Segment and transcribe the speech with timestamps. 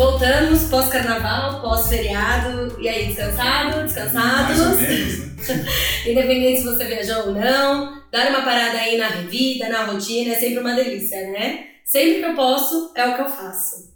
[0.00, 2.74] Voltamos pós-carnaval, pós-feriado.
[2.80, 3.82] E aí, descansado?
[3.82, 4.56] Descansados?
[4.56, 5.66] Mais ou menos, né?
[6.08, 10.38] Independente se você viajou ou não, dar uma parada aí na vida, na rotina, é
[10.38, 11.66] sempre uma delícia, né?
[11.84, 13.90] Sempre que eu posso, é o que eu faço.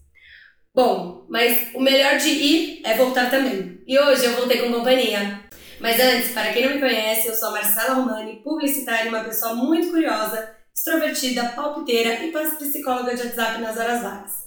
[0.75, 3.81] Bom, mas o melhor de ir é voltar também.
[3.87, 5.41] E hoje eu voltei com companhia.
[5.81, 9.25] Mas antes, para quem não me conhece, eu sou a Marcela Romani, publicitária e uma
[9.25, 14.44] pessoa muito curiosa, extrovertida, palpiteira e psicóloga de WhatsApp nas horas vagas.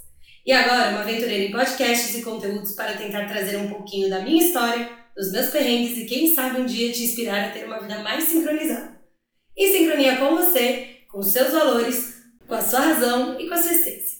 [0.47, 4.41] E agora, uma aventureira em podcasts e conteúdos para tentar trazer um pouquinho da minha
[4.41, 7.99] história, dos meus perrengues e quem sabe um dia te inspirar a ter uma vida
[7.99, 8.97] mais sincronizada.
[9.57, 13.73] Em sincronia com você, com seus valores, com a sua razão e com a sua
[13.73, 14.19] essência.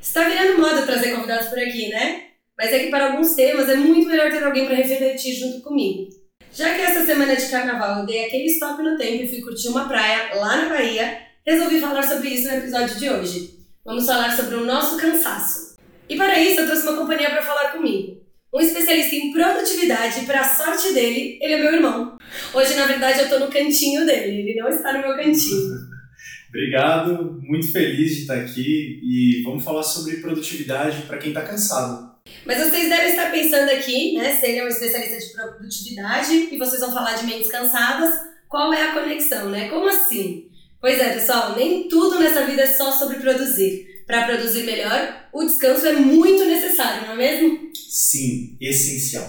[0.00, 2.22] Está virando moda trazer convidados por aqui, né?
[2.56, 6.08] Mas é que para alguns temas é muito melhor ter alguém para refletir junto comigo.
[6.52, 9.70] Já que essa semana de carnaval eu dei aquele stop no tempo e fui curtir
[9.70, 13.53] uma praia lá na Bahia, resolvi falar sobre isso no episódio de hoje.
[13.84, 15.76] Vamos falar sobre o nosso cansaço.
[16.08, 18.18] E para isso eu trouxe uma companhia para falar comigo.
[18.52, 22.16] Um especialista em produtividade e para a sorte dele, ele é meu irmão.
[22.54, 25.74] Hoje, na verdade, eu estou no cantinho dele, ele não está no meu cantinho.
[26.48, 32.14] Obrigado, muito feliz de estar aqui e vamos falar sobre produtividade para quem está cansado.
[32.46, 34.34] Mas vocês devem estar pensando aqui, né?
[34.34, 38.14] Se ele é um especialista de produtividade e vocês vão falar de mentes cansadas,
[38.48, 39.68] qual é a conexão, né?
[39.68, 40.48] Como assim?
[40.84, 44.04] Pois é, pessoal, nem tudo nessa vida é só sobre produzir.
[44.06, 47.70] Para produzir melhor, o descanso é muito necessário, não é mesmo?
[47.88, 49.24] Sim, essencial.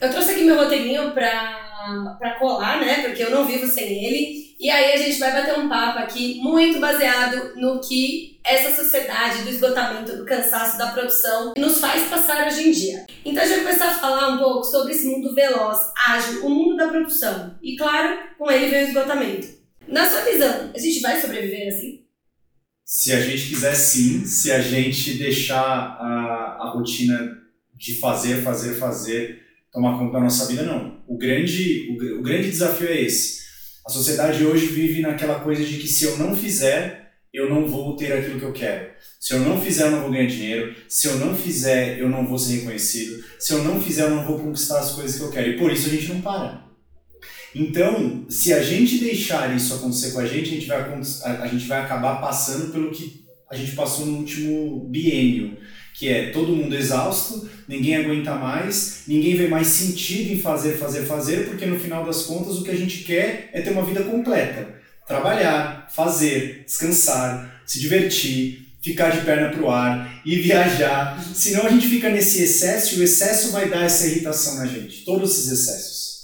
[0.00, 3.02] Eu trouxe aqui meu roteirinho para colar, né?
[3.02, 4.56] Porque eu não vivo sem ele.
[4.58, 9.42] E aí a gente vai bater um papo aqui muito baseado no que essa sociedade
[9.42, 13.04] do esgotamento, do cansaço, da produção nos faz passar hoje em dia.
[13.22, 16.48] Então a gente vai começar a falar um pouco sobre esse mundo veloz, ágil, o
[16.48, 17.54] mundo da produção.
[17.62, 19.55] E claro, com ele vem o esgotamento.
[19.88, 22.04] Na sua visão, a gente vai sobreviver assim?
[22.84, 24.24] Se a gente quiser, sim.
[24.24, 27.36] Se a gente deixar a, a rotina
[27.74, 31.02] de fazer, fazer, fazer tomar conta da nossa vida, não.
[31.06, 33.44] O grande, o, o grande desafio é esse.
[33.86, 37.94] A sociedade hoje vive naquela coisa de que se eu não fizer, eu não vou
[37.96, 38.90] ter aquilo que eu quero.
[39.20, 40.74] Se eu não fizer, eu não vou ganhar dinheiro.
[40.88, 43.22] Se eu não fizer, eu não vou ser reconhecido.
[43.38, 45.50] Se eu não fizer, eu não vou conquistar as coisas que eu quero.
[45.50, 46.65] E por isso a gente não para.
[47.58, 51.66] Então, se a gente deixar isso acontecer com a gente, a gente vai, a gente
[51.66, 55.56] vai acabar passando pelo que a gente passou no último biênio,
[55.94, 61.06] que é todo mundo exausto, ninguém aguenta mais, ninguém vê mais sentido em fazer, fazer,
[61.06, 64.02] fazer, porque no final das contas o que a gente quer é ter uma vida
[64.02, 64.74] completa.
[65.08, 71.24] Trabalhar, fazer, descansar, se divertir, ficar de perna pro ar e viajar.
[71.34, 75.06] Senão a gente fica nesse excesso e o excesso vai dar essa irritação na gente,
[75.06, 76.15] todos esses excessos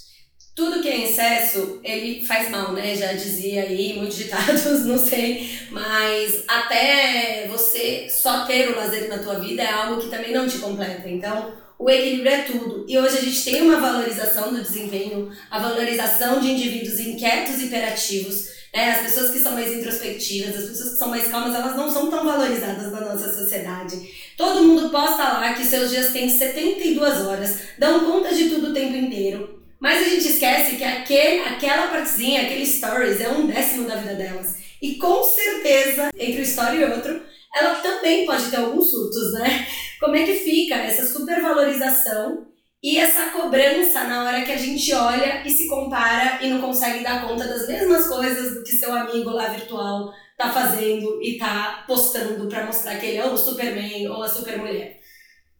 [0.55, 2.95] tudo que é excesso, ele faz mal, né?
[2.95, 9.17] Já dizia aí muitos ditados, não sei, mas até você só ter o lazer na
[9.17, 11.09] tua vida é algo que também não te completa.
[11.09, 12.85] Então, o equilíbrio é tudo.
[12.87, 17.65] E hoje a gente tem uma valorização do desempenho, a valorização de indivíduos inquietos e
[17.65, 18.53] hiperativos.
[18.71, 18.91] Né?
[18.91, 22.11] As pessoas que são mais introspectivas, as pessoas que são mais calmas, elas não são
[22.11, 23.99] tão valorizadas na nossa sociedade.
[24.37, 28.73] Todo mundo posta lá que seus dias têm 72 horas, dão conta de tudo o
[28.73, 33.85] tempo inteiro mas a gente esquece que aquele, aquela partezinha, aquele stories, é um décimo
[33.85, 34.55] da vida delas.
[34.81, 37.21] E com certeza, entre um story e outro,
[37.53, 39.67] ela também pode ter alguns surtos, né?
[39.99, 42.47] Como é que fica essa supervalorização
[42.81, 47.03] e essa cobrança na hora que a gente olha e se compara e não consegue
[47.03, 51.83] dar conta das mesmas coisas do que seu amigo lá virtual tá fazendo e tá
[51.85, 55.02] postando para mostrar que ele é o Superman ou a Supermulher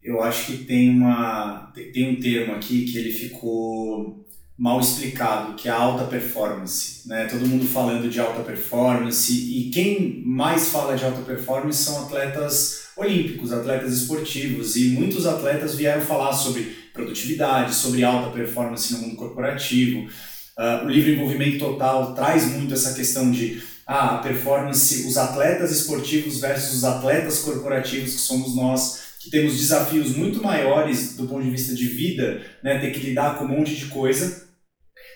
[0.04, 4.22] eu acho que tem uma tem um termo aqui que ele ficou
[4.56, 7.24] mal explicado, que é a alta performance, né?
[7.24, 12.84] Todo mundo falando de alta performance e quem mais fala de alta performance são atletas
[12.96, 19.16] olímpicos, atletas esportivos e muitos atletas vieram falar sobre produtividade, sobre alta performance no mundo
[19.16, 20.06] corporativo.
[20.56, 25.72] Uh, o livro Envolvimento Total traz muito essa questão de ah, a performance, os atletas
[25.72, 31.42] esportivos versus os atletas corporativos que somos nós que temos desafios muito maiores do ponto
[31.42, 34.44] de vista de vida, né, ter que lidar com um monte de coisa.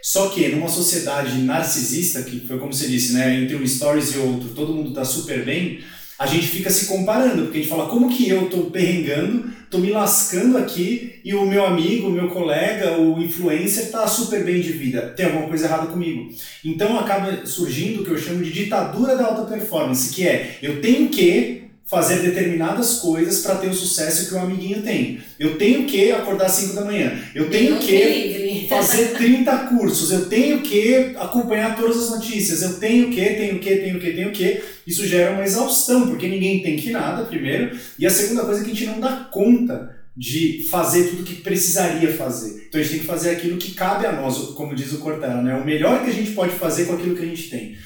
[0.03, 4.19] Só que numa sociedade narcisista, que foi como você disse, né, entre um stories e
[4.19, 5.81] outro, todo mundo está super bem,
[6.19, 9.79] a gente fica se comparando, porque a gente fala, como que eu estou perrengando, estou
[9.79, 14.63] me lascando aqui e o meu amigo, o meu colega, o influencer está super bem
[14.63, 15.13] de vida.
[15.15, 16.33] Tem alguma coisa errada comigo.
[16.65, 20.81] Então acaba surgindo o que eu chamo de ditadura da alta performance, que é eu
[20.81, 25.21] tenho que fazer determinadas coisas para ter o sucesso que o amiguinho tem.
[25.41, 27.19] Eu tenho que acordar às 5 da manhã.
[27.35, 33.11] Eu tenho que fazer 30 cursos, eu tenho que acompanhar todas as notícias, eu tenho
[33.11, 34.61] que, tenho que, tenho que, tenho que.
[34.87, 37.77] Isso gera uma exaustão, porque ninguém tem que nada, primeiro.
[37.99, 41.25] E a segunda coisa é que a gente não dá conta de fazer tudo o
[41.25, 42.67] que precisaria fazer.
[42.69, 45.41] Então a gente tem que fazer aquilo que cabe a nós, como diz o Cortella,
[45.41, 45.55] né?
[45.55, 47.77] O melhor que a gente pode fazer com aquilo que a gente tem.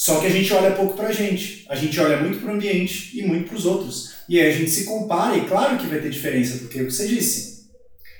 [0.00, 1.66] Só que a gente olha pouco pra gente.
[1.68, 4.12] A gente olha muito pro ambiente e muito pros outros.
[4.26, 6.90] E aí a gente se compara, e claro que vai ter diferença, porque é o
[6.90, 7.66] você disse.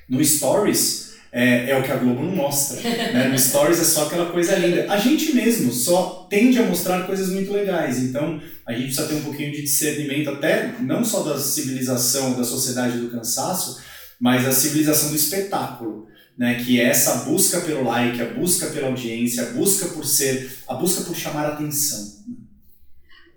[0.07, 2.83] No Stories, é, é, o que a Globo não mostra.
[2.83, 3.29] Né?
[3.29, 4.93] No Stories é só aquela coisa linda.
[4.93, 7.97] A gente mesmo só tende a mostrar coisas muito legais.
[7.97, 12.45] Então, a gente precisa ter um pouquinho de discernimento, até não só da civilização, da
[12.45, 13.81] sociedade do cansaço,
[14.21, 16.10] mas a civilização do espetáculo.
[16.41, 20.51] Né, que é essa busca pelo like, a busca pela audiência, a busca por ser,
[20.67, 22.25] a busca por chamar atenção.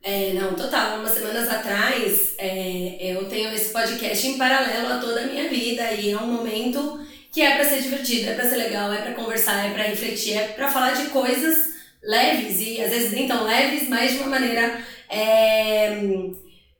[0.01, 0.99] É, não, total.
[0.99, 5.91] Umas semanas atrás, é, eu tenho esse podcast em paralelo a toda a minha vida
[5.91, 9.13] e é um momento que é para ser divertido, é para ser legal, é para
[9.15, 13.43] conversar, é para refletir, é para falar de coisas leves e às vezes nem tão
[13.43, 14.79] leves, mas de uma maneira
[15.09, 15.99] é,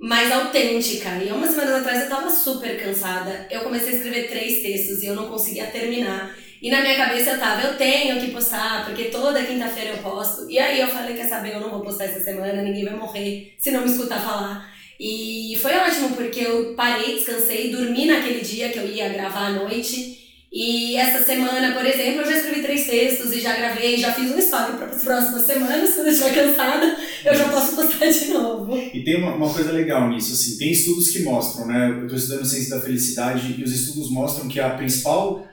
[0.04, 1.10] mais autêntica.
[1.24, 3.48] E umas semanas atrás eu tava super cansada.
[3.50, 6.36] Eu comecei a escrever três textos e eu não conseguia terminar.
[6.62, 10.50] E na minha cabeça eu tava, eu tenho que postar, porque toda quinta-feira eu posto.
[10.50, 13.54] E aí eu falei, quer saber, eu não vou postar essa semana, ninguém vai morrer
[13.58, 14.70] se não me escutar falar.
[15.00, 19.50] E foi ótimo, porque eu parei, descansei, dormi naquele dia que eu ia gravar à
[19.52, 20.23] noite.
[20.54, 24.32] E essa semana, por exemplo, eu já escrevi três textos e já gravei, já fiz
[24.32, 25.90] um story para as próximas semanas.
[25.96, 26.96] Quando eu estiver cansada,
[27.26, 28.78] eu já posso postar de novo.
[28.94, 31.90] E tem uma, uma coisa legal nisso, assim, tem estudos que mostram, né?
[31.90, 35.48] Eu estou estudando ciência da felicidade e os estudos mostram que a principal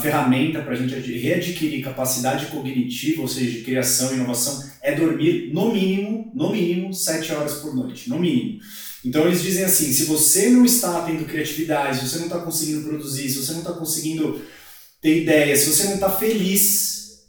[0.00, 5.50] ferramenta para a gente readquirir capacidade cognitiva, ou seja, de criação e inovação, é dormir
[5.52, 8.60] no mínimo, no mínimo, sete horas por noite, no mínimo.
[9.04, 12.88] Então eles dizem assim: se você não está tendo criatividade, se você não está conseguindo
[12.88, 14.42] produzir, se você não está conseguindo
[15.00, 17.24] ter ideia, se você não está feliz,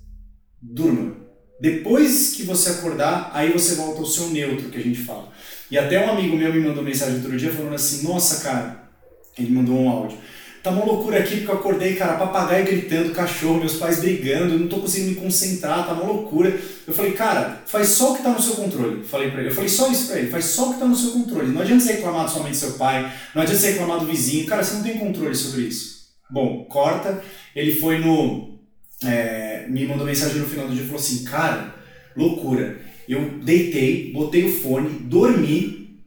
[0.62, 1.18] durma.
[1.62, 5.32] Depois que você acordar, aí você volta ao seu neutro que a gente fala.
[5.70, 8.90] E até um amigo meu me mandou mensagem outro dia falando assim: Nossa, cara,
[9.38, 10.18] ele mandou um áudio.
[10.62, 14.60] Tá uma loucura aqui porque eu acordei, cara, papagaio gritando, cachorro, meus pais brigando, eu
[14.60, 16.60] não tô conseguindo me concentrar, tá uma loucura.
[16.86, 19.04] Eu falei, cara, faz só o que tá no seu controle.
[19.06, 20.96] Falei para ele, eu falei só isso pra ele, faz só o que tá no
[20.96, 21.54] seu controle.
[21.54, 24.62] Não adianta você reclamar somente do seu pai, não adianta você reclamar do vizinho, cara,
[24.62, 26.10] você não tem controle sobre isso.
[26.30, 27.24] Bom, corta,
[27.56, 28.60] ele foi no.
[29.06, 31.74] É, me mandou mensagem no final do dia e falou assim, cara,
[32.18, 32.82] loucura.
[33.08, 36.02] Eu deitei, botei o fone, dormi,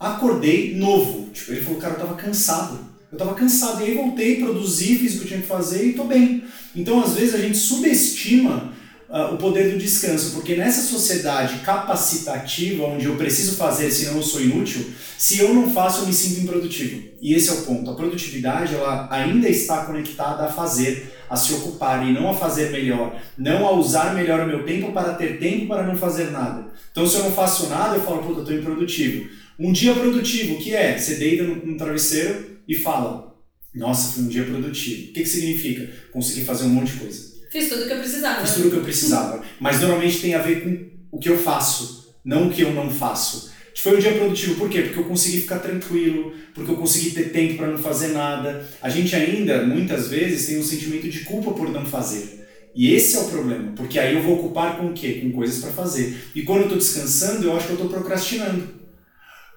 [0.00, 1.30] acordei novo.
[1.30, 2.89] Tipo, ele falou, cara, eu tava cansado.
[3.12, 5.90] Eu estava cansado, e aí voltei, produzi, fiz o que eu tinha que fazer e
[5.90, 6.44] estou bem.
[6.76, 8.72] Então, às vezes, a gente subestima
[9.08, 14.22] uh, o poder do descanso, porque nessa sociedade capacitativa, onde eu preciso fazer, senão eu
[14.22, 14.86] sou inútil,
[15.18, 17.02] se eu não faço, eu me sinto improdutivo.
[17.20, 17.90] E esse é o ponto.
[17.90, 22.70] A produtividade, ela ainda está conectada a fazer, a se ocupar e não a fazer
[22.70, 26.66] melhor, não a usar melhor o meu tempo para ter tempo para não fazer nada.
[26.92, 29.28] Então, se eu não faço nada, eu falo, puta, eu estou improdutivo.
[29.58, 30.96] Um dia produtivo, que é?
[30.96, 33.36] Você deita no, no travesseiro, e fala:
[33.74, 35.10] Nossa, foi um dia produtivo.
[35.10, 35.90] O que, que significa?
[36.12, 37.30] Consegui fazer um monte de coisa.
[37.50, 38.46] Fiz tudo o que eu precisava.
[38.46, 39.44] Fiz tudo o que eu precisava.
[39.58, 42.88] Mas normalmente tem a ver com o que eu faço, não o que eu não
[42.88, 43.50] faço.
[43.74, 44.82] Foi um dia produtivo, por quê?
[44.82, 48.68] Porque eu consegui ficar tranquilo, porque eu consegui ter tempo para não fazer nada.
[48.82, 52.46] A gente ainda, muitas vezes, tem um sentimento de culpa por não fazer.
[52.74, 55.20] E esse é o problema, porque aí eu vou ocupar com o quê?
[55.22, 56.14] Com coisas para fazer.
[56.34, 58.79] E quando eu estou descansando, eu acho que eu estou procrastinando.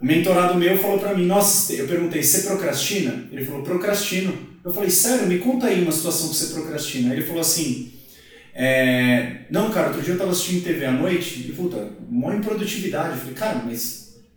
[0.01, 3.27] O mentorado meu falou para mim, nossa, eu perguntei, você procrastina?
[3.32, 4.53] Ele falou, procrastino.
[4.63, 7.13] Eu falei, sério, me conta aí uma situação que você procrastina.
[7.13, 7.91] Ele falou assim,
[8.53, 9.46] é...
[9.50, 13.12] não, cara, outro dia eu estava assistindo TV à noite e, puta, maior improdutividade.
[13.12, 13.79] Eu falei, cara, mas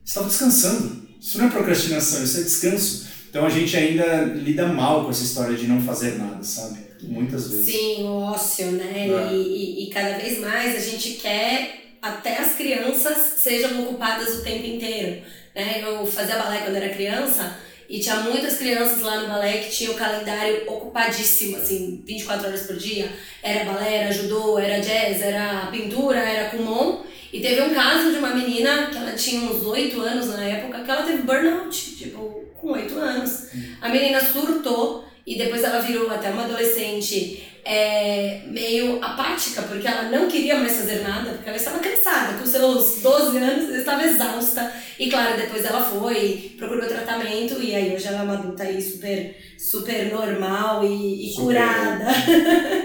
[0.04, 1.06] você estava descansando.
[1.20, 3.08] Isso não é procrastinação, isso é descanso.
[3.28, 6.78] Então a gente ainda lida mal com essa história de não fazer nada, sabe?
[7.02, 7.66] Muitas vezes.
[7.66, 9.08] Sim, o ócio, né?
[9.08, 9.32] É.
[9.34, 14.42] E, e, e cada vez mais a gente quer até as crianças sejam ocupadas o
[14.42, 15.22] tempo inteiro.
[15.56, 15.82] Né?
[15.82, 17.56] Eu fazia balé quando era criança
[17.88, 22.62] e tinha muitas crianças lá no balé que tinham o calendário ocupadíssimo, assim, 24 horas
[22.64, 23.10] por dia.
[23.42, 27.04] Era balé, era judô, era jazz, era pintura, era kumon.
[27.32, 30.84] E teve um caso de uma menina que ela tinha uns 8 anos na época,
[30.84, 33.48] que ela teve burnout, tipo, com 8 anos.
[33.54, 33.76] Hum.
[33.80, 40.04] A menina surtou e depois ela virou até uma adolescente é, meio apática, porque ela
[40.04, 44.72] não queria mais fazer nada, porque ela estava cansada, com seus 12 anos, estava exausta.
[44.96, 48.80] E claro, depois ela foi, procurou tratamento, e aí hoje ela é uma adulta aí
[48.80, 51.42] super, super normal e, e super.
[51.42, 52.06] curada.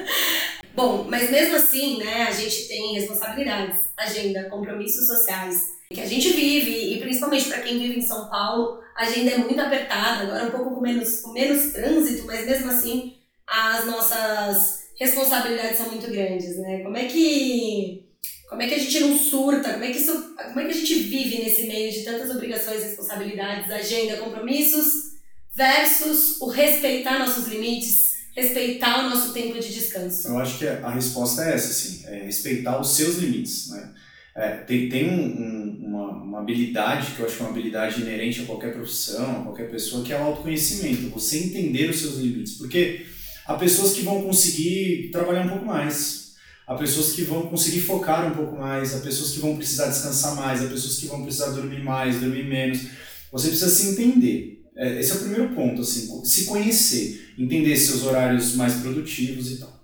[0.74, 6.30] Bom, mas mesmo assim, né, a gente tem responsabilidades, agenda, compromissos sociais que a gente
[6.30, 10.46] vive, e principalmente para quem vive em São Paulo, a agenda é muito apertada, agora
[10.46, 13.21] um pouco com menos, com menos trânsito, mas mesmo assim
[13.52, 16.80] as nossas responsabilidades são muito grandes, né?
[16.80, 18.06] Como é que
[18.48, 19.74] como é que a gente não surta?
[19.74, 22.84] Como é que isso, como é que a gente vive nesse meio de tantas obrigações,
[22.84, 25.12] responsabilidades, agenda, compromissos
[25.54, 30.30] versus o respeitar nossos limites, respeitar o nosso tempo de descanso?
[30.30, 33.94] Eu acho que a resposta é essa, assim, é respeitar os seus limites, né?
[34.34, 38.02] É, tem tem um, um, uma, uma habilidade, que eu acho que é uma habilidade
[38.02, 42.16] inerente a qualquer profissão, a qualquer pessoa, que é o autoconhecimento, você entender os seus
[42.18, 42.54] limites.
[42.54, 43.06] Porque
[43.46, 46.34] há pessoas que vão conseguir trabalhar um pouco mais,
[46.68, 50.36] há pessoas que vão conseguir focar um pouco mais, há pessoas que vão precisar descansar
[50.36, 52.82] mais, há pessoas que vão precisar dormir mais, dormir menos.
[53.32, 54.62] Você precisa se entender.
[54.76, 59.58] É, esse é o primeiro ponto, assim, se conhecer, entender seus horários mais produtivos e
[59.58, 59.82] tal.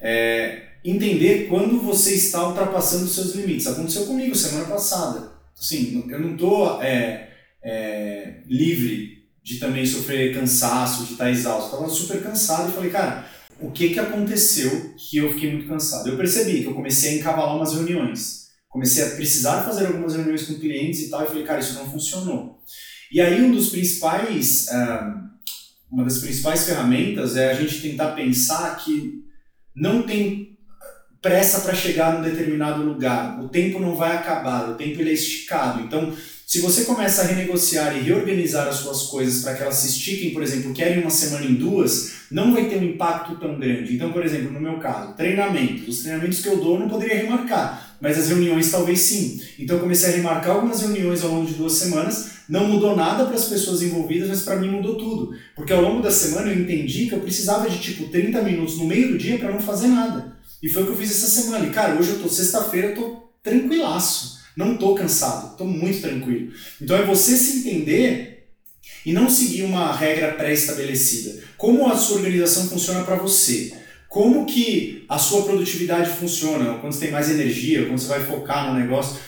[0.00, 3.66] É, entender quando você está ultrapassando seus limites.
[3.66, 5.32] Aconteceu comigo semana passada.
[5.58, 7.30] Assim, eu não estou é,
[7.62, 9.15] é, livre
[9.46, 11.70] de também sofrer cansaço, de estar exausto.
[11.70, 13.24] Estava super cansado e falei, cara,
[13.60, 16.08] o que, que aconteceu que eu fiquei muito cansado?
[16.08, 18.48] Eu percebi que eu comecei a encavalar umas reuniões.
[18.68, 21.88] Comecei a precisar fazer algumas reuniões com clientes e tal, e falei, cara, isso não
[21.88, 22.60] funcionou.
[23.12, 25.30] E aí um dos principais, ah,
[25.88, 29.22] uma das principais ferramentas é a gente tentar pensar que
[29.76, 30.58] não tem
[31.22, 33.40] pressa para chegar num determinado lugar.
[33.40, 35.82] O tempo não vai acabar, o tempo ele é esticado.
[35.82, 36.12] Então,
[36.46, 40.32] se você começa a renegociar e reorganizar as suas coisas para que elas se estiquem,
[40.32, 43.96] por exemplo, querem uma semana em duas, não vai ter um impacto tão grande.
[43.96, 45.88] Então, por exemplo, no meu caso, treinamentos.
[45.88, 49.40] Os treinamentos que eu dou eu não poderia remarcar, mas as reuniões talvez sim.
[49.58, 52.30] Então, comecei a remarcar algumas reuniões ao longo de duas semanas.
[52.48, 55.36] Não mudou nada para as pessoas envolvidas, mas para mim mudou tudo.
[55.56, 58.84] Porque ao longo da semana eu entendi que eu precisava de tipo 30 minutos no
[58.84, 60.36] meio do dia para não fazer nada.
[60.62, 61.66] E foi o que eu fiz essa semana.
[61.66, 64.35] E, cara, hoje eu tô sexta-feira, eu tô tranquilaço.
[64.56, 66.50] Não tô cansado, tô muito tranquilo.
[66.80, 68.48] Então é você se entender
[69.04, 71.42] e não seguir uma regra pré-estabelecida.
[71.58, 73.72] Como a sua organização funciona para você?
[74.08, 76.78] Como que a sua produtividade funciona?
[76.78, 79.18] Quando você tem mais energia, quando você vai focar no negócio.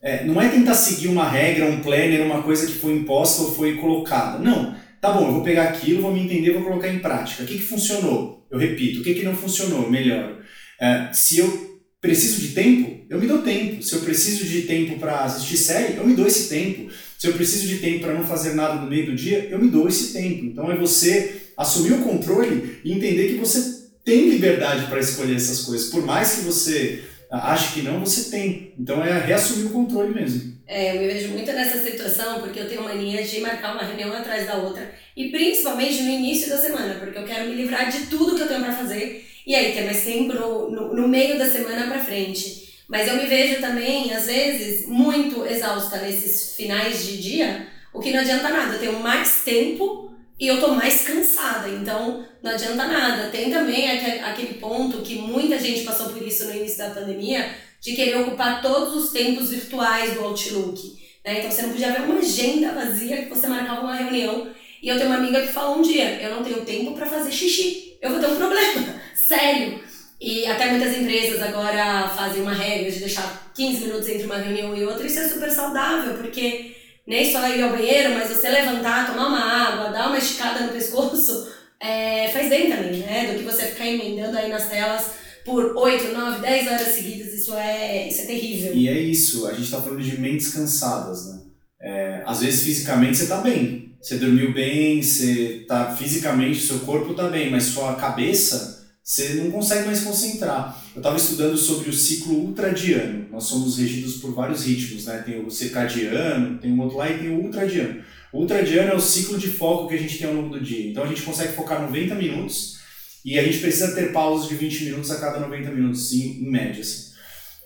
[0.00, 3.54] É, não é tentar seguir uma regra, um planner, uma coisa que foi imposta ou
[3.54, 4.38] foi colocada.
[4.38, 4.76] Não.
[5.00, 7.42] Tá bom, eu vou pegar aquilo, vou me entender, vou colocar em prática.
[7.42, 8.46] O que, que funcionou?
[8.50, 9.00] Eu repito.
[9.00, 9.90] O que, que não funcionou?
[9.90, 10.38] Melhoro.
[10.80, 11.65] É, se eu
[12.06, 13.82] preciso de tempo, eu me dou tempo.
[13.82, 16.90] Se eu preciso de tempo para assistir série, eu me dou esse tempo.
[17.18, 19.68] Se eu preciso de tempo para não fazer nada no meio do dia, eu me
[19.68, 20.44] dou esse tempo.
[20.44, 25.62] Então é você assumir o controle e entender que você tem liberdade para escolher essas
[25.62, 25.90] coisas.
[25.90, 28.72] Por mais que você ache que não, você tem.
[28.78, 30.56] Então é reassumir o controle mesmo.
[30.66, 34.12] É, eu me vejo muito nessa situação porque eu tenho mania de marcar uma reunião
[34.12, 38.06] atrás da outra e principalmente no início da semana, porque eu quero me livrar de
[38.06, 41.38] tudo que eu tenho para fazer e aí ter mais tempo no, no, no meio
[41.38, 42.66] da semana para frente.
[42.88, 48.12] Mas eu me vejo também, às vezes, muito exausta nesses finais de dia, o que
[48.12, 48.74] não adianta nada.
[48.74, 53.30] Eu tenho mais tempo e eu tô mais cansada, então não adianta nada.
[53.30, 53.88] Tem também
[54.20, 57.48] aquele ponto que muita gente passou por isso no início da pandemia,
[57.80, 60.96] de querer ocupar todos os tempos virtuais do Outlook.
[61.24, 61.38] Né?
[61.38, 64.48] Então você não podia ver uma agenda vazia que você marcava uma reunião.
[64.82, 67.32] E eu tenho uma amiga que falou um dia: eu não tenho tempo para fazer
[67.32, 69.00] xixi, eu vou ter um problema.
[69.14, 69.80] Sério.
[70.20, 74.74] E até muitas empresas agora fazem uma regra de deixar 15 minutos entre uma reunião
[74.74, 75.06] e outra.
[75.06, 76.74] Isso é super saudável, porque
[77.06, 80.72] nem só ir ao banheiro, mas você levantar, tomar uma água, dar uma esticada no
[80.72, 83.32] pescoço, é, faz bem também, né?
[83.32, 85.10] Do que você ficar emendando aí nas telas
[85.44, 87.32] por 8, 9, 10 horas seguidas.
[87.32, 88.74] Isso é, isso é terrível.
[88.74, 91.42] E é isso, a gente tá falando de mentes cansadas, né?
[91.80, 97.12] É, às vezes fisicamente você tá bem, você dormiu bem, você tá fisicamente, seu corpo
[97.12, 100.80] tá bem, mas sua cabeça você não consegue mais concentrar.
[100.94, 103.26] Eu estava estudando sobre o ciclo ultradiano.
[103.32, 105.24] Nós somos regidos por vários ritmos, né?
[105.26, 108.00] Tem o circadiano, tem um outro lá e tem o ultradiano.
[108.32, 110.88] O ultradiano é o ciclo de foco que a gente tem ao longo do dia.
[110.88, 112.76] Então a gente consegue focar 90 minutos
[113.24, 116.48] e a gente precisa ter pausas de 20 minutos a cada 90 minutos, em, em
[116.48, 116.80] média.
[116.80, 117.10] Assim.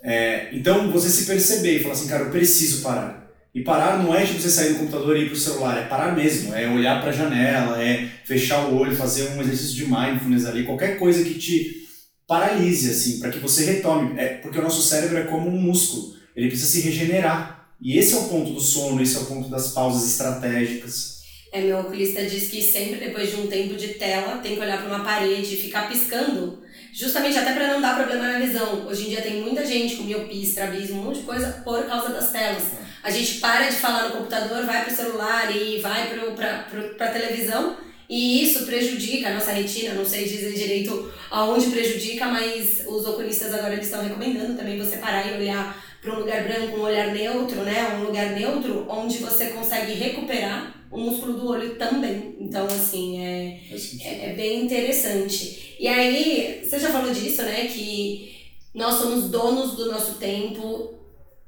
[0.03, 3.30] É, então você se perceber e falar assim, cara, eu preciso parar.
[3.53, 6.15] E parar não é tipo você sair do computador e ir pro celular, é parar
[6.15, 10.47] mesmo, é olhar para a janela, é fechar o olho, fazer um exercício de mindfulness
[10.47, 11.89] ali, qualquer coisa que te
[12.29, 16.15] paralise assim, para que você retome, é porque o nosso cérebro é como um músculo,
[16.37, 17.69] ele precisa se regenerar.
[17.81, 21.19] E esse é o ponto do sono, esse é o ponto das pausas estratégicas.
[21.53, 24.79] É, meu oculista diz que sempre depois de um tempo de tela tem que olhar
[24.79, 28.87] para uma parede e ficar piscando, justamente até para não dar problema na visão.
[28.87, 32.11] Hoje em dia tem muita gente com miopia, estrabismo, um monte de coisa por causa
[32.11, 36.09] das telas a gente para de falar no computador, vai para o celular e vai
[36.09, 37.77] para a televisão
[38.11, 43.55] e isso prejudica a nossa retina, não sei dizer direito aonde prejudica, mas os oculistas
[43.55, 47.15] agora eles estão recomendando também você parar e olhar para um lugar branco, um olhar
[47.15, 47.97] neutro, né?
[47.97, 52.35] Um lugar neutro onde você consegue recuperar o músculo do olho também.
[52.41, 53.61] Então, assim, é,
[54.01, 55.77] é, é, bem interessante.
[55.79, 57.67] E aí, você já falou disso, né?
[57.67, 58.35] Que
[58.75, 60.95] nós somos donos do nosso tempo,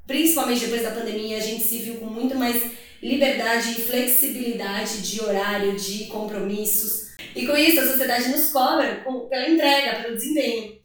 [0.06, 2.62] principalmente depois da pandemia, a gente se viu com muito mais
[3.02, 7.09] liberdade e flexibilidade de horário, de compromissos.
[7.35, 10.80] E com isso, a sociedade nos cobra pela entrega, pelo desempenho.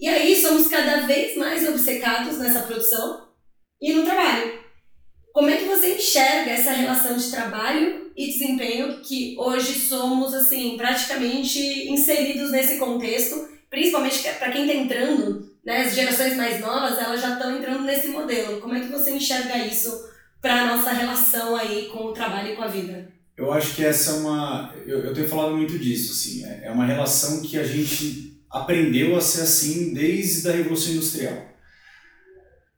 [0.00, 3.28] E aí, somos cada vez mais obcecados nessa produção
[3.80, 4.60] e no trabalho.
[5.32, 10.76] Como é que você enxerga essa relação de trabalho e desempenho que hoje somos assim
[10.76, 11.58] praticamente
[11.90, 17.34] inseridos nesse contexto, principalmente para quem está entrando, né, as gerações mais novas, elas já
[17.34, 18.60] estão entrando nesse modelo.
[18.60, 22.56] Como é que você enxerga isso para a nossa relação aí com o trabalho e
[22.56, 23.12] com a vida?
[23.36, 24.74] Eu acho que essa é uma.
[24.86, 26.44] Eu, eu tenho falado muito disso, assim.
[26.44, 31.50] É, é uma relação que a gente aprendeu a ser assim desde a Revolução Industrial.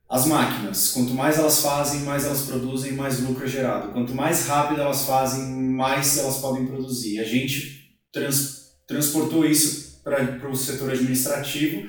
[0.09, 3.93] As máquinas, quanto mais elas fazem, mais elas produzem, mais lucro é gerado.
[3.93, 7.19] Quanto mais rápido elas fazem, mais elas podem produzir.
[7.19, 11.89] A gente trans, transportou isso para o setor administrativo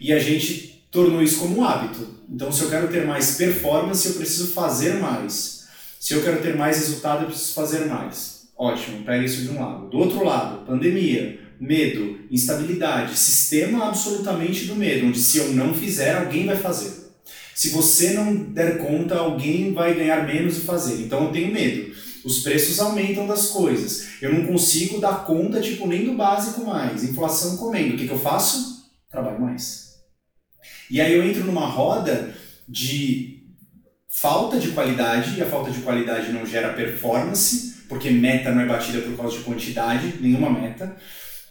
[0.00, 2.06] e a gente tornou isso como um hábito.
[2.28, 5.64] Então, se eu quero ter mais performance, eu preciso fazer mais.
[5.98, 8.48] Se eu quero ter mais resultado, eu preciso fazer mais.
[8.56, 9.88] Ótimo, pega isso de um lado.
[9.88, 16.16] Do outro lado, pandemia, medo, instabilidade, sistema absolutamente do medo, onde se eu não fizer,
[16.16, 17.04] alguém vai fazer.
[17.54, 21.02] Se você não der conta, alguém vai ganhar menos e fazer.
[21.02, 21.94] Então eu tenho medo.
[22.24, 24.06] Os preços aumentam das coisas.
[24.20, 27.04] Eu não consigo dar conta, tipo, nem do básico mais.
[27.04, 27.94] Inflação comendo.
[27.94, 28.90] O que, que eu faço?
[29.10, 29.83] Trabalho mais.
[30.94, 32.32] E aí eu entro numa roda
[32.68, 33.42] de
[34.08, 38.64] falta de qualidade, e a falta de qualidade não gera performance, porque meta não é
[38.64, 40.96] batida por causa de quantidade, nenhuma meta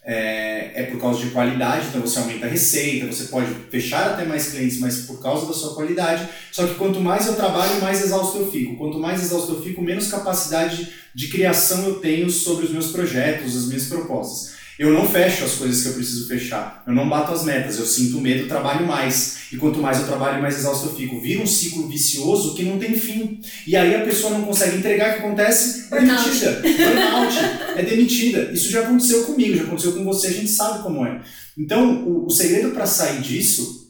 [0.02, 4.24] é, é por causa de qualidade, então você aumenta a receita, você pode fechar até
[4.24, 6.26] mais clientes, mas por causa da sua qualidade.
[6.50, 8.78] Só que quanto mais eu trabalho, mais exausto eu fico.
[8.78, 13.58] Quanto mais exausto eu fico, menos capacidade de criação eu tenho sobre os meus projetos,
[13.58, 14.63] as minhas propostas.
[14.78, 16.84] Eu não fecho as coisas que eu preciso fechar.
[16.88, 17.78] Eu não bato as metas.
[17.78, 19.44] Eu sinto medo, trabalho mais.
[19.52, 21.22] E quanto mais eu trabalho, mais exausto eu fico.
[21.22, 23.40] Vira um ciclo vicioso que não tem fim.
[23.68, 25.12] E aí a pessoa não consegue entregar.
[25.12, 25.88] O que acontece?
[25.92, 26.62] É demitida.
[26.62, 27.38] Burnout.
[27.78, 28.52] é demitida.
[28.52, 30.28] Isso já aconteceu comigo, já aconteceu com você.
[30.28, 31.22] A gente sabe como é.
[31.58, 33.83] Então, o, o segredo para sair disso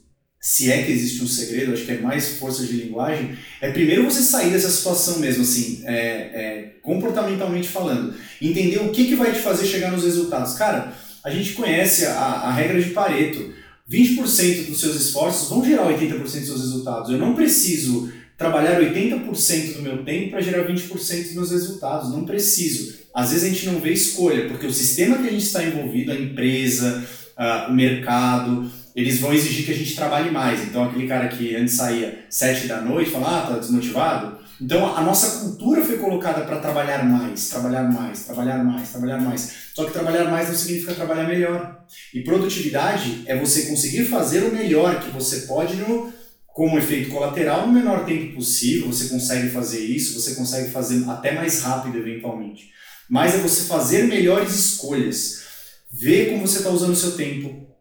[0.43, 4.03] se é que existe um segredo, acho que é mais força de linguagem, é primeiro
[4.03, 8.13] você sair dessa situação mesmo, assim, é, é, comportamentalmente falando.
[8.41, 10.55] Entender o que, que vai te fazer chegar nos resultados.
[10.55, 13.53] Cara, a gente conhece a, a regra de Pareto.
[13.89, 17.09] 20% dos seus esforços vão gerar 80% dos seus resultados.
[17.09, 22.11] Eu não preciso trabalhar 80% do meu tempo para gerar 20% dos meus resultados.
[22.11, 22.95] Não preciso.
[23.15, 26.11] Às vezes a gente não vê escolha, porque o sistema que a gente está envolvido,
[26.11, 30.63] a empresa, uh, o mercado, eles vão exigir que a gente trabalhe mais.
[30.63, 34.37] Então, aquele cara que antes saía sete da noite, fala, ah, tá desmotivado.
[34.61, 39.53] Então, a nossa cultura foi colocada para trabalhar mais, trabalhar mais, trabalhar mais, trabalhar mais.
[39.73, 41.83] Só que trabalhar mais não significa trabalhar melhor.
[42.13, 46.13] E produtividade é você conseguir fazer o melhor que você pode no,
[46.45, 48.87] como efeito colateral no menor tempo possível.
[48.87, 52.69] Você consegue fazer isso, você consegue fazer até mais rápido, eventualmente.
[53.09, 55.43] Mas é você fazer melhores escolhas.
[55.91, 57.72] Ver como você está usando o seu tempo,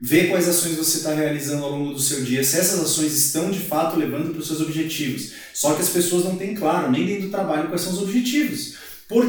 [0.00, 3.50] ver quais ações você está realizando ao longo do seu dia, se essas ações estão
[3.50, 5.32] de fato levando para os seus objetivos.
[5.52, 8.74] Só que as pessoas não têm claro, nem dentro do trabalho, quais são os objetivos.
[9.08, 9.24] Por,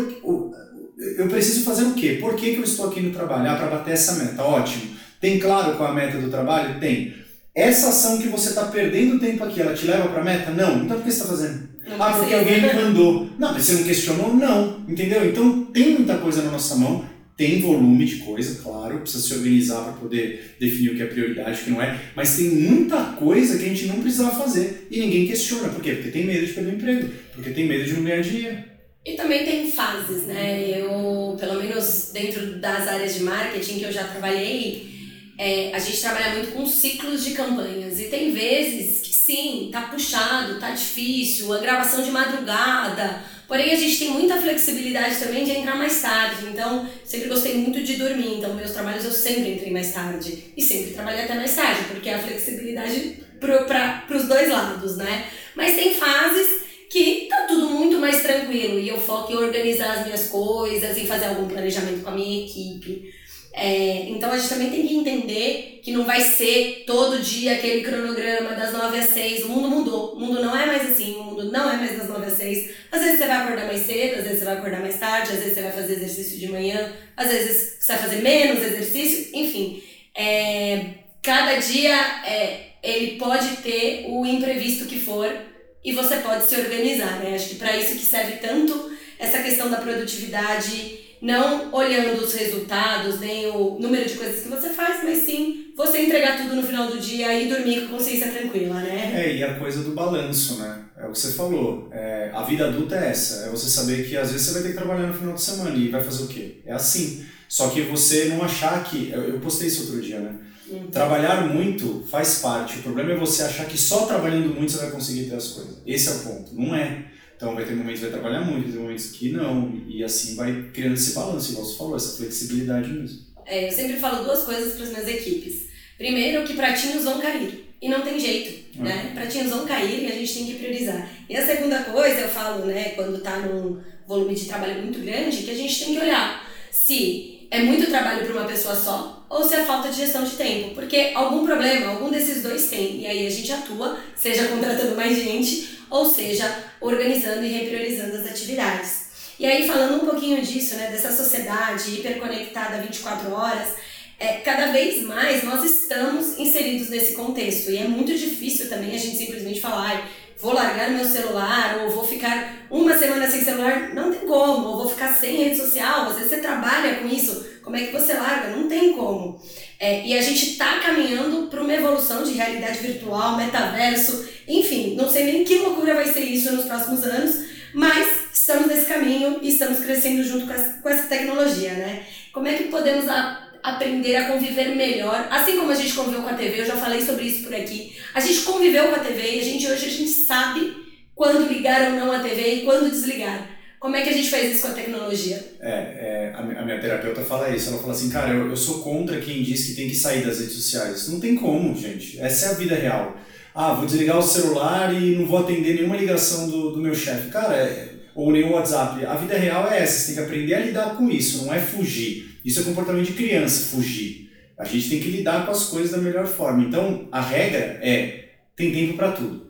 [1.17, 2.17] eu preciso fazer o quê?
[2.19, 3.49] Por que, que eu estou aqui no trabalho?
[3.49, 4.43] Ah, para bater essa meta.
[4.43, 4.95] Ótimo.
[5.19, 6.79] Tem claro qual é a meta do trabalho?
[6.79, 7.13] Tem.
[7.53, 10.51] Essa ação que você está perdendo tempo aqui, ela te leva para a meta?
[10.51, 10.83] Não.
[10.83, 11.69] Então por que você está fazendo?
[11.87, 13.29] Não ah, porque alguém me mandou.
[13.37, 14.33] Não, mas você não questionou?
[14.33, 14.81] Não.
[14.89, 15.25] Entendeu?
[15.25, 17.05] Então tem muita coisa na nossa mão
[17.37, 21.61] tem volume de coisa, claro, precisa se organizar para poder definir o que é prioridade,
[21.61, 25.01] o que não é, mas tem muita coisa que a gente não precisava fazer e
[25.01, 25.69] ninguém questiona.
[25.69, 25.95] Por quê?
[25.95, 28.57] Porque tem medo de perder o emprego, porque tem medo de não ganhar dinheiro.
[29.05, 30.79] E também tem fases, né?
[30.79, 34.89] Eu, pelo menos dentro das áreas de marketing que eu já trabalhei,
[35.37, 37.99] é, a gente trabalha muito com ciclos de campanhas.
[37.99, 43.75] E tem vezes que sim, tá puxado, tá difícil, a gravação de madrugada Porém, a
[43.75, 46.47] gente tem muita flexibilidade também de entrar mais tarde.
[46.51, 48.37] Então, sempre gostei muito de dormir.
[48.37, 50.45] Então, meus trabalhos eu sempre entrei mais tarde.
[50.55, 55.27] E sempre trabalhei até mais tarde, porque é a flexibilidade para os dois lados, né?
[55.55, 60.05] Mas tem fases que tá tudo muito mais tranquilo e eu foco em organizar as
[60.05, 63.13] minhas coisas, em fazer algum planejamento com a minha equipe.
[63.57, 67.81] É, então a gente também tem que entender que não vai ser todo dia aquele
[67.81, 69.45] cronograma das 9 às 6.
[69.45, 70.13] O mundo mudou.
[70.13, 71.15] O mundo não é mais assim.
[71.15, 72.71] O mundo não é mais das 9 às 6.
[72.91, 75.39] Às vezes você vai acordar mais cedo, às vezes você vai acordar mais tarde, às
[75.39, 79.29] vezes você vai fazer exercício de manhã, às vezes você vai fazer menos exercício.
[79.33, 79.81] Enfim,
[80.13, 80.87] é,
[81.23, 85.33] cada dia é, ele pode ter o imprevisto que for
[85.81, 87.35] e você pode se organizar, né?
[87.35, 93.19] Acho que para isso que serve tanto essa questão da produtividade, não olhando os resultados,
[93.19, 96.87] nem o número de coisas que você faz, mas sim você entregar tudo no final
[96.87, 99.11] do dia e dormir com consciência tranquila, né?
[99.15, 100.85] É, e a coisa do balanço, né?
[100.97, 101.89] É o que você falou.
[101.91, 103.45] É, a vida adulta é essa.
[103.45, 105.75] É você saber que às vezes você vai ter que trabalhar no final de semana
[105.75, 106.61] e vai fazer o quê?
[106.65, 107.25] É assim.
[107.49, 109.11] Só que você não achar que.
[109.11, 110.35] Eu postei isso outro dia, né?
[110.69, 110.87] Uhum.
[110.87, 112.79] Trabalhar muito faz parte.
[112.79, 115.77] O problema é você achar que só trabalhando muito você vai conseguir ter as coisas.
[115.85, 116.55] Esse é o ponto.
[116.55, 117.05] Não é.
[117.35, 119.81] Então vai ter momentos que vai trabalhar muito, vai ter momentos que não.
[119.87, 123.19] E assim vai criando esse balanço, igual você falou, essa flexibilidade mesmo.
[123.45, 125.67] É, eu sempre falo duas coisas para as minhas equipes.
[125.97, 127.65] Primeiro, que pratinhos vão cair.
[127.81, 128.83] E não tem jeito, é.
[128.83, 129.11] né?
[129.13, 131.09] Pratinhos vão cair e a gente tem que priorizar.
[131.29, 135.43] E a segunda coisa, eu falo, né, quando está num volume de trabalho muito grande,
[135.43, 139.43] que a gente tem que olhar se é muito trabalho para uma pessoa só ou
[139.47, 140.75] se é falta de gestão de tempo.
[140.75, 143.01] Porque algum problema, algum desses dois tem.
[143.01, 148.27] E aí a gente atua, seja contratando mais gente ou seja, organizando e repriorizando as
[148.27, 149.05] atividades.
[149.39, 153.69] E aí, falando um pouquinho disso, né, dessa sociedade hiperconectada 24 horas,
[154.17, 157.69] é, cada vez mais nós estamos inseridos nesse contexto.
[157.71, 160.09] E é muito difícil também a gente simplesmente falar,
[160.39, 163.93] vou largar meu celular, ou vou ficar uma semana sem celular.
[163.93, 166.09] Não tem como, ou vou ficar sem rede social.
[166.09, 168.55] Às vezes você trabalha com isso, como é que você larga?
[168.55, 169.41] Não tem como.
[169.79, 175.09] É, e a gente está caminhando para uma evolução de realidade virtual, metaverso, enfim, não
[175.09, 179.49] sei nem que loucura vai ser isso nos próximos anos, mas estamos nesse caminho e
[179.49, 182.05] estamos crescendo junto com essa, com essa tecnologia, né?
[182.31, 186.29] Como é que podemos a, aprender a conviver melhor, assim como a gente conviveu com
[186.29, 187.97] a TV, eu já falei sobre isso por aqui.
[188.13, 191.91] A gente conviveu com a TV e a gente hoje a gente sabe quando ligar
[191.91, 193.54] ou não a TV e quando desligar.
[193.79, 195.43] Como é que a gente faz isso com a tecnologia?
[195.59, 197.69] É, é a, minha terapeuta fala isso.
[197.69, 200.39] Ela fala assim, cara, eu, eu sou contra quem diz que tem que sair das
[200.39, 201.09] redes sociais.
[201.09, 202.19] Não tem como, gente.
[202.19, 203.15] Essa é a vida real.
[203.53, 207.29] Ah, vou desligar o celular e não vou atender nenhuma ligação do, do meu chefe.
[207.29, 209.05] Cara, é, ou nenhum WhatsApp.
[209.05, 209.99] A vida real é essa.
[209.99, 212.39] Você tem que aprender a lidar com isso, não é fugir.
[212.43, 214.31] Isso é comportamento de criança, fugir.
[214.57, 216.63] A gente tem que lidar com as coisas da melhor forma.
[216.63, 219.45] Então, a regra é: tem tempo para tudo.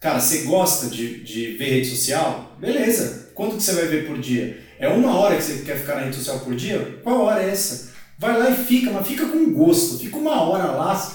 [0.00, 2.56] Cara, você gosta de, de ver rede social?
[2.60, 4.58] Beleza Quanto que você vai ver por dia?
[4.80, 6.98] É uma hora que você quer ficar na rede social por dia?
[7.04, 7.92] Qual hora é essa?
[8.18, 9.96] Vai lá e fica, mas fica com gosto.
[9.96, 11.14] Fica uma hora lá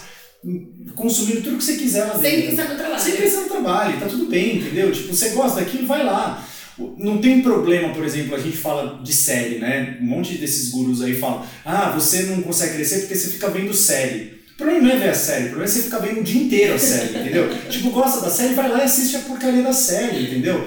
[0.95, 2.29] consumindo tudo que você quiser lá dentro.
[2.29, 3.01] Sem pensar no trabalho.
[3.01, 4.89] Sem pensar no trabalho, tá tudo bem, entendeu?
[4.93, 6.47] Tipo, você gosta daquilo, vai lá.
[6.97, 9.97] Não tem problema, por exemplo, a gente fala de série, né?
[10.01, 13.73] Um monte desses gurus aí falam: ah, você não consegue crescer porque você fica vendo
[13.73, 14.41] série.
[14.53, 16.41] O problema não é ver a série, o problema é você ficar vendo o dia
[16.41, 17.49] inteiro a série, entendeu?
[17.69, 20.65] tipo, gosta da série, vai lá e assiste a porcaria da série, entendeu?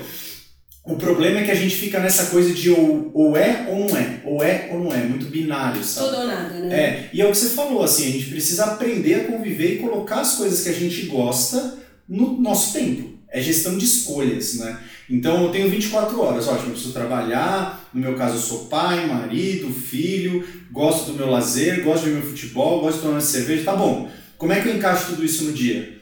[0.86, 3.96] O problema é que a gente fica nessa coisa de ou, ou é ou não
[3.96, 6.10] é, ou é ou não é, muito binário, sabe?
[6.10, 6.80] Tudo ou nada, né?
[6.80, 9.78] É, e é o que você falou, assim, a gente precisa aprender a conviver e
[9.78, 11.76] colocar as coisas que a gente gosta
[12.08, 13.16] no nosso tempo.
[13.28, 14.78] É gestão de escolhas, né?
[15.10, 19.06] Então eu tenho 24 horas, ótimo, eu preciso trabalhar, no meu caso eu sou pai,
[19.06, 23.74] marido, filho, gosto do meu lazer, gosto ver meu futebol, gosto de tomar cerveja, tá
[23.74, 24.08] bom.
[24.38, 25.95] Como é que eu encaixo tudo isso no dia?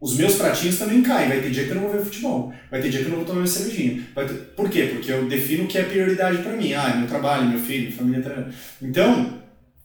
[0.00, 1.28] Os meus pratinhos também caem.
[1.28, 2.52] Vai ter dia que eu não vou ver futebol.
[2.70, 4.02] Vai ter dia que eu não vou tomar minha cervejinha.
[4.14, 4.34] Ter...
[4.56, 4.90] Por quê?
[4.94, 6.72] Porque eu defino o que é prioridade para mim.
[6.72, 8.22] Ah, é meu trabalho, meu filho, família.
[8.22, 8.48] Tá...
[8.80, 9.40] Então,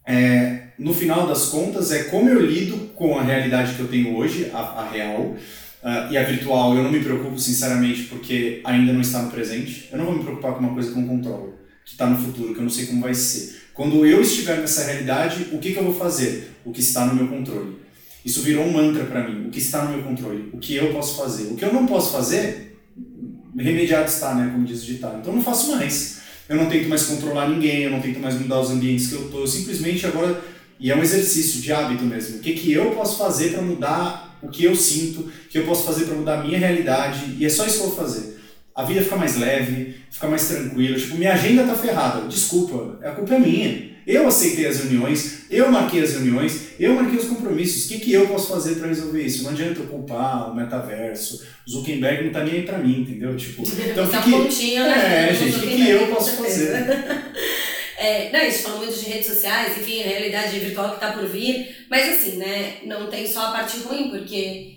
[0.05, 4.15] é, no final das contas, é como eu lido com a realidade que eu tenho
[4.15, 5.35] hoje, a, a real.
[5.83, 9.87] Uh, e a virtual, eu não me preocupo, sinceramente, porque ainda não está no presente.
[9.91, 12.17] Eu não vou me preocupar com uma coisa que eu não controlo, que está no
[12.17, 13.55] futuro, que eu não sei como vai ser.
[13.71, 16.53] Quando eu estiver nessa realidade, o que, que eu vou fazer?
[16.65, 17.84] O que está no meu controle.
[18.25, 19.47] Isso virou um mantra para mim.
[19.47, 20.49] O que está no meu controle?
[20.51, 21.43] O que eu posso fazer?
[21.43, 22.75] O que eu não posso fazer,
[23.55, 24.49] remediado está, né?
[24.51, 25.19] Como diz o ditado.
[25.19, 26.21] Então eu não faço mais.
[26.49, 29.29] Eu não tento mais controlar ninguém, eu não tento mais mudar os ambientes que eu
[29.29, 29.41] tô.
[29.41, 30.43] Eu simplesmente agora.
[30.79, 32.37] E é um exercício de hábito mesmo.
[32.37, 35.21] O que, que eu posso fazer para mudar o que eu sinto?
[35.21, 37.35] O que eu posso fazer para mudar a minha realidade?
[37.37, 38.39] E é só isso que eu vou fazer.
[38.73, 40.97] A vida fica mais leve, fica mais tranquila.
[40.97, 42.27] Tipo, minha agenda tá ferrada.
[42.27, 43.94] Desculpa, a culpa é minha.
[44.05, 47.85] Eu aceitei as reuniões, eu marquei as reuniões, eu marquei os compromissos.
[47.85, 49.43] O que, que eu posso fazer para resolver isso?
[49.43, 51.43] Não adianta eu culpar o metaverso.
[51.67, 53.35] O Zuckerberg não tá nem aí para mim, entendeu?
[53.35, 55.29] Tipo, então, tá que, pontinho, né?
[55.29, 56.85] É, gente, o que, que eu posso fazer?
[57.97, 61.13] É, não, a gente falou muito de redes sociais, enfim, a realidade virtual que está
[61.13, 64.74] por vir, mas assim, né, não tem só a parte ruim, porque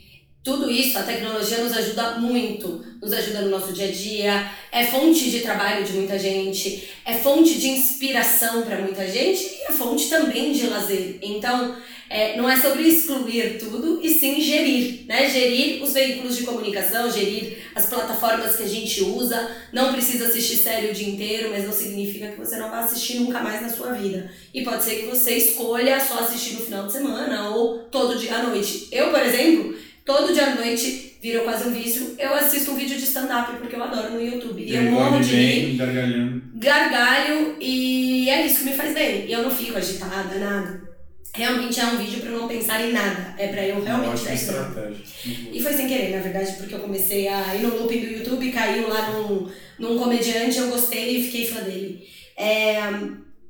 [0.49, 4.83] tudo isso, a tecnologia nos ajuda muito, nos ajuda no nosso dia a dia, é
[4.87, 9.73] fonte de trabalho de muita gente, é fonte de inspiração para muita gente e é
[9.73, 11.19] fonte também de lazer.
[11.21, 11.77] Então,
[12.09, 15.29] é, não é sobre excluir tudo, e sim gerir, né?
[15.29, 19.51] Gerir os veículos de comunicação, gerir as plataformas que a gente usa.
[19.71, 23.21] Não precisa assistir série o dia inteiro, mas não significa que você não vai assistir
[23.21, 24.31] nunca mais na sua vida.
[24.55, 28.37] E pode ser que você escolha só assistir no final de semana ou todo dia
[28.37, 28.89] à noite.
[28.91, 29.77] Eu, por exemplo,
[30.09, 32.17] todo dia à noite virou quase um vício.
[32.19, 34.65] Eu assisto um vídeo de stand-up porque eu adoro no YouTube.
[34.65, 35.77] E eu morro de rir.
[35.77, 36.43] Gargalhando.
[36.55, 39.27] Gargalho e é isso que me faz bem.
[39.27, 40.89] E eu não fico agitada, nada
[41.35, 43.35] realmente é um vídeo para não pensar em nada.
[43.39, 45.05] É para eu realmente dar estratégia.
[45.53, 48.51] E foi sem querer, na verdade, porque eu comecei a ir no looping do YouTube,
[48.51, 52.05] caiu lá num, num comediante, eu gostei e fiquei fã dele.
[52.37, 52.81] É,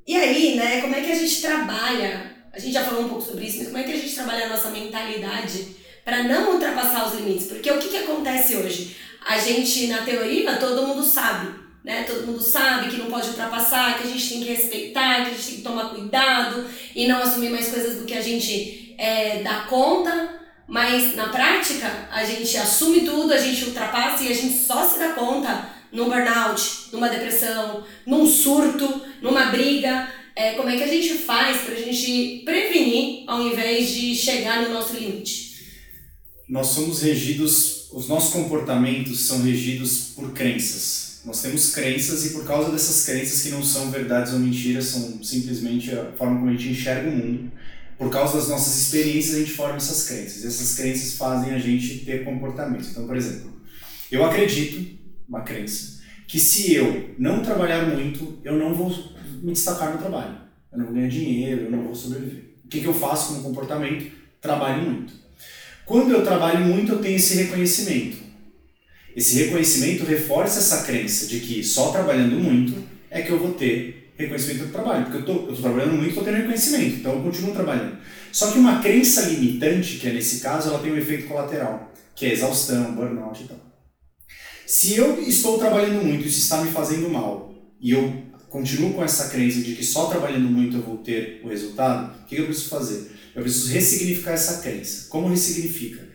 [0.06, 2.36] e aí, né, como é que a gente trabalha?
[2.52, 4.46] A gente já falou um pouco sobre isso, mas como é que a gente trabalha
[4.46, 5.77] a nossa mentalidade
[6.08, 7.48] para não ultrapassar os limites?
[7.48, 8.96] Porque o que, que acontece hoje?
[9.28, 12.02] A gente, na teoria, todo mundo sabe né?
[12.02, 15.34] Todo mundo sabe que não pode ultrapassar, que a gente tem que respeitar, que a
[15.34, 19.42] gente tem que tomar cuidado e não assumir mais coisas do que a gente é,
[19.42, 20.36] dá conta.
[20.66, 24.98] Mas na prática, a gente assume tudo, a gente ultrapassa e a gente só se
[24.98, 30.12] dá conta num burnout, numa depressão, num surto, numa briga.
[30.36, 34.60] É, como é que a gente faz para a gente prevenir ao invés de chegar
[34.60, 35.47] no nosso limite?
[36.48, 41.20] Nós somos regidos, os nossos comportamentos são regidos por crenças.
[41.24, 45.22] Nós temos crenças e por causa dessas crenças que não são verdades ou mentiras, são
[45.22, 47.52] simplesmente a forma como a gente enxerga o mundo,
[47.98, 50.42] por causa das nossas experiências a gente forma essas crenças.
[50.42, 52.90] E essas crenças fazem a gente ter comportamentos.
[52.90, 53.52] Então, por exemplo,
[54.10, 58.88] eu acredito, uma crença, que se eu não trabalhar muito, eu não vou
[59.42, 60.38] me destacar no trabalho.
[60.72, 62.44] Eu não vou ganhar dinheiro, eu não vou sobreviver.
[62.64, 64.10] O que, que eu faço como comportamento?
[64.40, 65.27] Trabalho muito.
[65.88, 68.18] Quando eu trabalho muito, eu tenho esse reconhecimento.
[69.16, 74.12] Esse reconhecimento reforça essa crença de que só trabalhando muito é que eu vou ter
[74.18, 75.06] reconhecimento do trabalho.
[75.06, 77.96] Porque eu tô trabalhando muito, estou tendo reconhecimento, então eu continuo trabalhando.
[78.30, 82.26] Só que uma crença limitante, que é nesse caso, ela tem um efeito colateral, que
[82.26, 83.58] é exaustão, burnout e tal.
[84.66, 88.12] Se eu estou trabalhando muito isso está me fazendo mal, e eu
[88.50, 92.26] continuo com essa crença de que só trabalhando muito eu vou ter o resultado, o
[92.26, 93.17] que eu preciso fazer?
[93.38, 95.06] Eu preciso ressignificar essa crença.
[95.08, 96.08] Como ressignifica?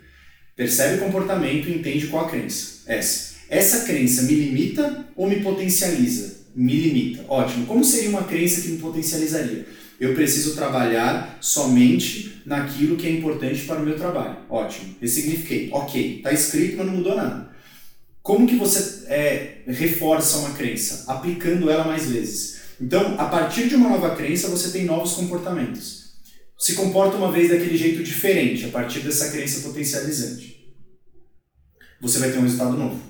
[0.57, 2.81] Percebe o comportamento e entende qual a crença.
[2.85, 3.35] Essa.
[3.49, 6.43] Essa crença me limita ou me potencializa?
[6.53, 7.23] Me limita.
[7.29, 7.65] Ótimo.
[7.65, 9.65] Como seria uma crença que me potencializaria?
[10.01, 14.39] Eu preciso trabalhar somente naquilo que é importante para o meu trabalho.
[14.49, 14.93] Ótimo.
[14.99, 15.69] Ressignifiquei.
[15.71, 16.17] Ok.
[16.17, 17.53] Está escrito, mas não mudou nada.
[18.21, 21.05] Como que você é, reforça uma crença?
[21.09, 22.63] Aplicando ela mais vezes.
[22.81, 26.02] Então, a partir de uma nova crença, você tem novos comportamentos
[26.63, 30.73] se comporta uma vez daquele jeito diferente, a partir dessa crença potencializante.
[31.99, 33.01] Você vai ter um resultado novo.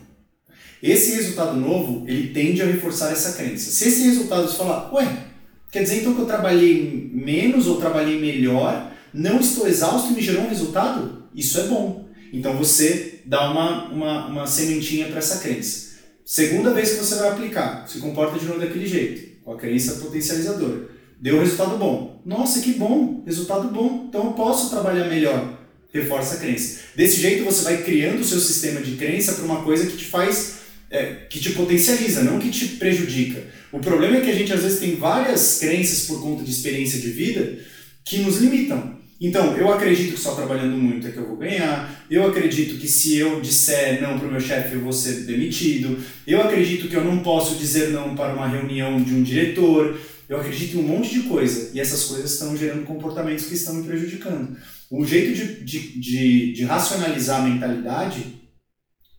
[0.82, 3.70] Esse resultado novo, ele tende a reforçar essa crença.
[3.70, 5.28] Se esse resultado você falar, ué,
[5.72, 10.22] quer dizer então que eu trabalhei menos ou trabalhei melhor, não estou exausto e me
[10.24, 11.26] gerou um resultado?
[11.36, 12.10] Isso é bom.
[12.34, 16.00] Então você dá uma, uma, uma sementinha para essa crença.
[16.26, 20.02] Segunda vez que você vai aplicar, se comporta de novo daquele jeito, com a crença
[20.02, 20.90] potencializadora.
[21.22, 22.13] Deu resultado bom.
[22.26, 24.06] Nossa, que bom, resultado bom.
[24.08, 25.60] Então eu posso trabalhar melhor.
[25.94, 26.80] Reforça a crença.
[26.96, 30.06] Desse jeito você vai criando o seu sistema de crença para uma coisa que te
[30.06, 30.60] faz,
[30.90, 33.44] é, que te potencializa, não que te prejudica.
[33.72, 37.00] O problema é que a gente às vezes tem várias crenças por conta de experiência
[37.00, 37.60] de vida
[38.04, 39.04] que nos limitam.
[39.22, 42.06] Então, eu acredito que só trabalhando muito é que eu vou ganhar.
[42.10, 45.98] Eu acredito que se eu disser não para o meu chefe, eu vou ser demitido.
[46.28, 49.98] Eu acredito que eu não posso dizer não para uma reunião de um diretor.
[50.34, 53.76] Eu acredito em um monte de coisa e essas coisas estão gerando comportamentos que estão
[53.76, 54.58] me prejudicando.
[54.90, 58.42] O jeito de, de, de, de racionalizar a mentalidade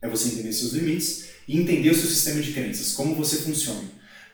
[0.02, 3.84] é você entender seus limites e entender o seu sistema de crenças, como você funciona.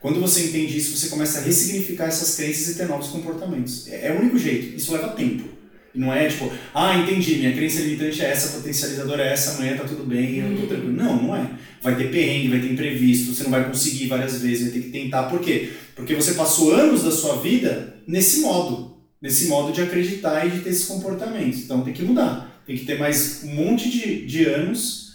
[0.01, 3.87] Quando você entende isso, você começa a ressignificar essas crenças e ter novos comportamentos.
[3.87, 4.75] É, é o único jeito.
[4.75, 5.60] Isso leva tempo.
[5.95, 9.85] Não é tipo, ah, entendi, minha crença limitante é essa, potencializadora é essa, amanhã tá
[9.85, 10.93] tudo bem, eu tô tranquilo.
[10.93, 11.51] Não, não é.
[11.83, 14.91] Vai ter perrengue, vai ter imprevisto, você não vai conseguir várias vezes, vai ter que
[14.91, 15.25] tentar.
[15.25, 15.71] Por quê?
[15.97, 20.61] Porque você passou anos da sua vida nesse modo, nesse modo de acreditar e de
[20.61, 21.61] ter esses comportamentos.
[21.61, 22.63] Então tem que mudar.
[22.65, 25.11] Tem que ter mais um monte de, de anos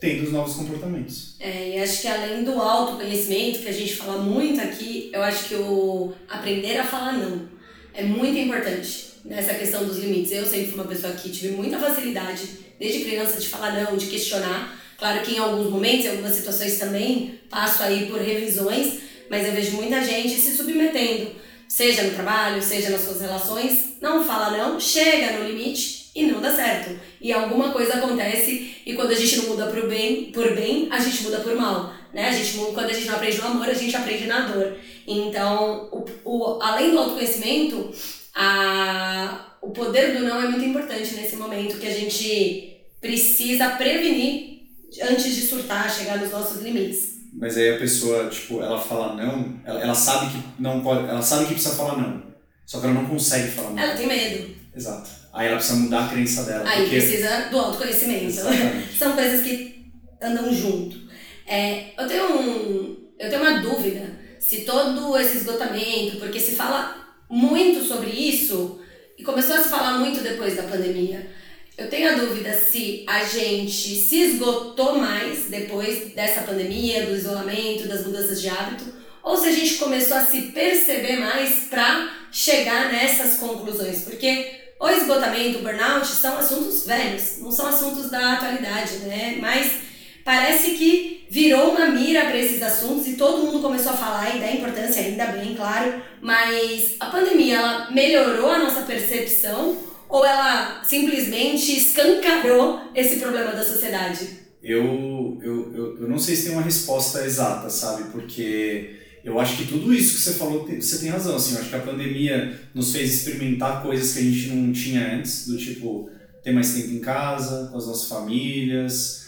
[0.00, 1.36] tendo os novos comportamentos.
[1.40, 5.48] É, e acho que além do autoconhecimento, que a gente fala muito aqui, eu acho
[5.48, 7.48] que o aprender a falar não
[7.94, 10.32] é muito importante nessa questão dos limites.
[10.32, 14.06] Eu sempre fui uma pessoa que tive muita facilidade, desde criança, de falar não, de
[14.06, 14.80] questionar.
[14.98, 19.52] Claro que em alguns momentos, em algumas situações também, passo aí por revisões, mas eu
[19.52, 21.32] vejo muita gente se submetendo,
[21.68, 26.40] seja no trabalho, seja nas suas relações, não fala não, chega no limite e não
[26.40, 26.98] dá certo.
[27.20, 30.98] E alguma coisa acontece e quando a gente não muda por bem, por bem, a
[30.98, 31.92] gente muda por mal.
[32.14, 32.28] Né?
[32.28, 34.78] A gente, quando a gente não aprende no amor, a gente aprende na dor.
[35.06, 37.92] Então, o, o, além do autoconhecimento,
[38.36, 44.60] a, o poder do não é muito importante nesse momento que a gente precisa prevenir
[45.02, 47.16] antes de surtar, chegar nos nossos limites.
[47.32, 51.22] Mas aí a pessoa, tipo, ela fala não, ela, ela sabe que não pode, ela
[51.22, 52.22] sabe que precisa falar não.
[52.66, 53.78] Só que ela não consegue falar não.
[53.78, 54.54] Ela tem medo.
[54.74, 55.08] Exato.
[55.32, 56.68] Aí ela precisa mudar a crença dela.
[56.68, 56.96] Aí porque...
[56.96, 58.26] precisa do autoconhecimento.
[58.26, 58.92] Exatamente.
[58.98, 59.86] São coisas que
[60.20, 60.98] andam junto.
[61.46, 67.05] É, eu tenho um, eu tenho uma dúvida se todo esse esgotamento, porque se fala
[67.28, 68.80] muito sobre isso
[69.18, 71.30] e começou a se falar muito depois da pandemia.
[71.76, 77.86] Eu tenho a dúvida se a gente se esgotou mais depois dessa pandemia, do isolamento,
[77.86, 78.84] das mudanças de hábito,
[79.22, 84.02] ou se a gente começou a se perceber mais para chegar nessas conclusões.
[84.02, 89.36] Porque o esgotamento, o burnout são assuntos velhos, não são assuntos da atualidade, né?
[89.40, 89.85] Mas
[90.26, 94.40] parece que virou uma mira para esses assuntos e todo mundo começou a falar e
[94.40, 96.02] dar importância, ainda bem, claro.
[96.20, 99.76] Mas a pandemia ela melhorou a nossa percepção
[100.08, 104.28] ou ela simplesmente escancarou esse problema da sociedade?
[104.60, 108.10] Eu, eu, eu, eu não sei se tem uma resposta exata, sabe?
[108.10, 111.36] Porque eu acho que tudo isso que você falou, você tem razão.
[111.36, 115.14] Assim, eu acho que a pandemia nos fez experimentar coisas que a gente não tinha
[115.14, 116.10] antes, do tipo
[116.42, 119.25] ter mais tempo em casa, com as nossas famílias,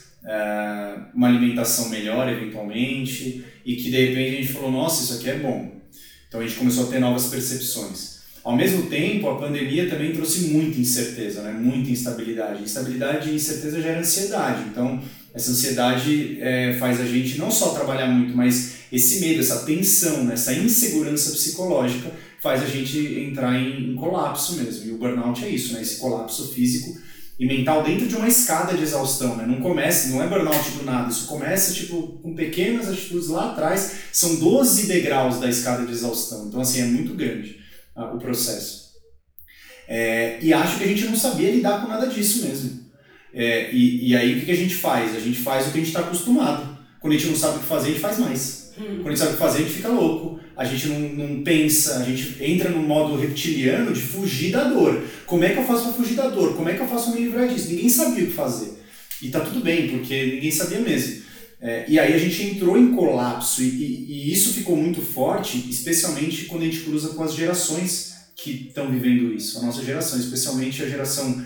[1.14, 5.38] uma alimentação melhor eventualmente, e que de repente a gente falou: nossa, isso aqui é
[5.38, 5.72] bom.
[6.28, 8.18] Então a gente começou a ter novas percepções.
[8.44, 11.52] Ao mesmo tempo, a pandemia também trouxe muita incerteza, né?
[11.52, 12.62] muita instabilidade.
[12.62, 14.68] Instabilidade e incerteza gera ansiedade.
[14.70, 15.02] Então,
[15.34, 20.24] essa ansiedade é, faz a gente não só trabalhar muito, mas esse medo, essa tensão,
[20.24, 20.34] né?
[20.34, 22.10] essa insegurança psicológica
[22.40, 24.88] faz a gente entrar em, em colapso mesmo.
[24.88, 25.82] E o burnout é isso, né?
[25.82, 26.98] esse colapso físico
[27.38, 29.46] e mental dentro de uma escada de exaustão, né?
[29.46, 33.92] Não começa, não é burnout do nada, isso começa tipo com pequenas atitudes lá atrás,
[34.12, 36.46] são 12 degraus da escada de exaustão.
[36.48, 37.60] Então assim, é muito grande
[37.94, 38.88] o processo.
[39.86, 42.86] É, e acho que a gente não sabia lidar com nada disso mesmo.
[43.32, 45.14] É, e, e aí o que a gente faz?
[45.16, 46.78] A gente faz o que a gente está acostumado.
[47.00, 48.67] Quando a gente não sabe o que fazer, a gente faz mais.
[48.78, 49.00] Hum.
[49.02, 50.40] Quando a gente sabe o que fazer, a gente fica louco.
[50.56, 55.04] A gente não, não pensa, a gente entra no modo reptiliano de fugir da dor.
[55.26, 56.56] Como é que eu faço para fugir da dor?
[56.56, 57.68] Como é que eu faço para me livrar disso?
[57.68, 58.78] Ninguém sabia o que fazer.
[59.22, 61.22] E tá tudo bem, porque ninguém sabia mesmo.
[61.60, 65.64] É, e aí a gente entrou em colapso, e, e, e, isso ficou muito forte,
[65.68, 69.58] especialmente quando a gente cruza com as gerações que estão vivendo isso.
[69.58, 71.44] A nossa geração, especialmente a geração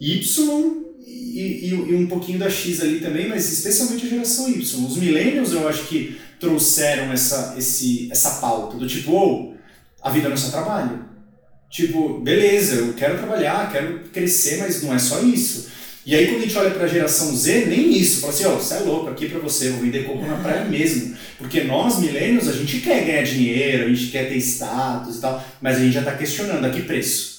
[0.00, 4.60] Y e, e, um pouquinho da X ali também, mas especialmente a geração Y.
[4.60, 9.54] Os millennials eu acho que trouxeram essa, esse, essa pauta do tipo, oh,
[10.02, 11.06] a vida não é só trabalho.
[11.70, 15.72] Tipo, beleza, eu quero trabalhar, quero crescer, mas não é só isso.
[16.06, 18.20] E aí quando a gente olha para a geração Z, nem isso.
[18.20, 20.66] Fala assim, ó, oh, você é louco aqui para você, vou vender coco na praia
[20.66, 21.16] mesmo.
[21.38, 25.42] Porque nós, milênios, a gente quer ganhar dinheiro, a gente quer ter status e tal,
[25.62, 27.34] mas a gente já está questionando a que preço.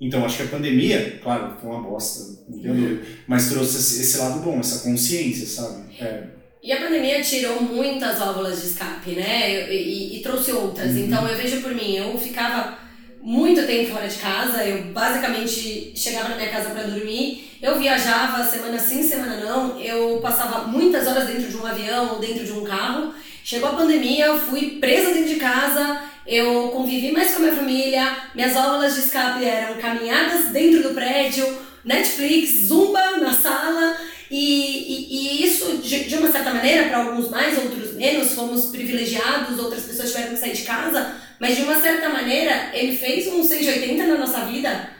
[0.00, 4.58] Então acho que a pandemia, claro, foi uma bosta, dúvida, mas trouxe esse, lado bom,
[4.58, 5.94] essa consciência, sabe?
[6.00, 6.39] É.
[6.62, 9.72] E a pandemia tirou muitas válvulas de escape, né?
[9.72, 10.90] E, e, e trouxe outras.
[10.90, 11.04] Uhum.
[11.04, 12.78] Então eu vejo por mim, eu ficava
[13.22, 18.44] muito tempo fora de casa, eu basicamente chegava na minha casa para dormir, eu viajava
[18.44, 22.52] semana sim, semana não, eu passava muitas horas dentro de um avião ou dentro de
[22.52, 23.14] um carro.
[23.44, 27.56] Chegou a pandemia, eu fui presa dentro de casa, eu convivi mais com a minha
[27.56, 31.46] família, minhas aulas de escape eram caminhadas dentro do prédio,
[31.84, 33.96] Netflix, zumba na sala,
[34.30, 38.66] e, e, e isso, de, de uma certa maneira, para alguns mais, outros menos, fomos
[38.66, 43.26] privilegiados, outras pessoas tiveram que sair de casa, mas de uma certa maneira, ele fez
[43.26, 44.90] um 180 na nossa vida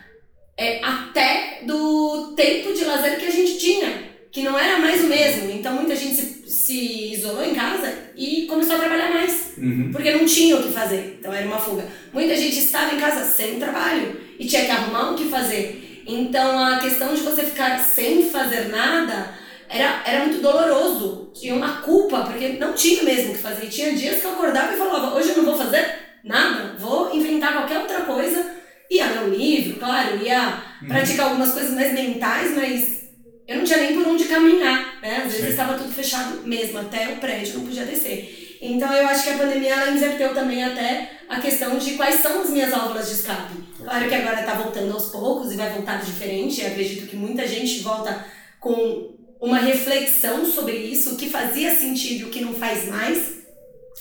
[0.56, 5.06] é, até do tempo de lazer que a gente tinha, que não era mais o
[5.06, 5.50] mesmo.
[5.50, 9.90] Então muita gente se, se isolou em casa e começou a trabalhar mais, uhum.
[9.92, 11.18] porque não tinha o que fazer.
[11.18, 11.86] Então era uma fuga.
[12.12, 15.89] Muita gente estava em casa sem trabalho e tinha que arrumar o que fazer.
[16.10, 19.32] Então a questão de você ficar sem fazer nada
[19.68, 21.30] era, era muito doloroso.
[21.32, 23.66] Tinha uma culpa, porque não tinha mesmo o que fazer.
[23.66, 25.86] E tinha dias que eu acordava e falava: hoje eu não vou fazer
[26.24, 28.58] nada, vou inventar qualquer outra coisa.
[28.90, 30.88] Ia ler um livro, claro, ia uhum.
[30.88, 33.04] praticar algumas coisas mais mentais, mas
[33.46, 35.22] eu não tinha nem por onde caminhar, né?
[35.24, 38.58] Às vezes estava tudo fechado mesmo, até o prédio não podia descer.
[38.60, 42.42] Então eu acho que a pandemia ela inverteu também até a questão de quais são
[42.42, 43.69] as minhas válvulas de escape.
[43.82, 46.60] Claro que agora está voltando aos poucos e vai voltar diferente.
[46.60, 48.24] Eu acredito que muita gente volta
[48.58, 53.40] com uma reflexão sobre isso, o que fazia sentido e o que não faz mais.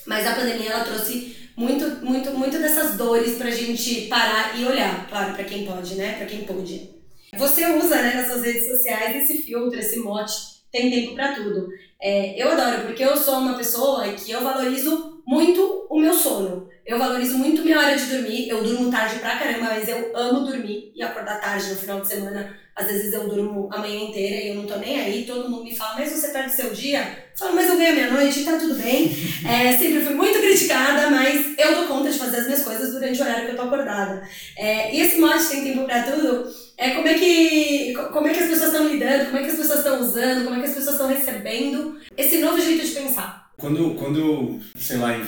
[0.06, 5.08] Mas a pandemia ela trouxe muito, muito, muito dessas dores pra gente parar e olhar,
[5.10, 6.14] claro, para quem pode, né?
[6.14, 6.90] Para quem pôde.
[7.38, 10.34] Você usa, né, nas suas redes sociais esse filtro, esse mote,
[10.72, 11.68] tem tempo para tudo.
[12.02, 16.69] É, eu adoro, porque eu sou uma pessoa que eu valorizo muito o meu sono.
[16.90, 18.50] Eu valorizo muito minha hora de dormir.
[18.50, 22.08] Eu durmo tarde pra caramba, mas eu amo dormir e acordar tarde no final de
[22.08, 22.58] semana.
[22.76, 25.24] Às vezes eu durmo a manhã inteira e eu não tô nem aí.
[25.24, 27.02] Todo mundo me fala, mas você perde seu dia?
[27.02, 29.08] Eu falo, mas eu ganho minha noite, tá tudo bem.
[29.48, 33.22] É, sempre fui muito criticada, mas eu dou conta de fazer as minhas coisas durante
[33.22, 34.28] o horário que eu tô acordada.
[34.58, 38.40] É, e esse mote tem tempo pra tudo é como é que como é que
[38.40, 40.74] as pessoas estão lidando, como é que as pessoas estão usando, como é que as
[40.74, 43.50] pessoas estão recebendo esse novo jeito de pensar.
[43.60, 44.60] Quando, quando eu,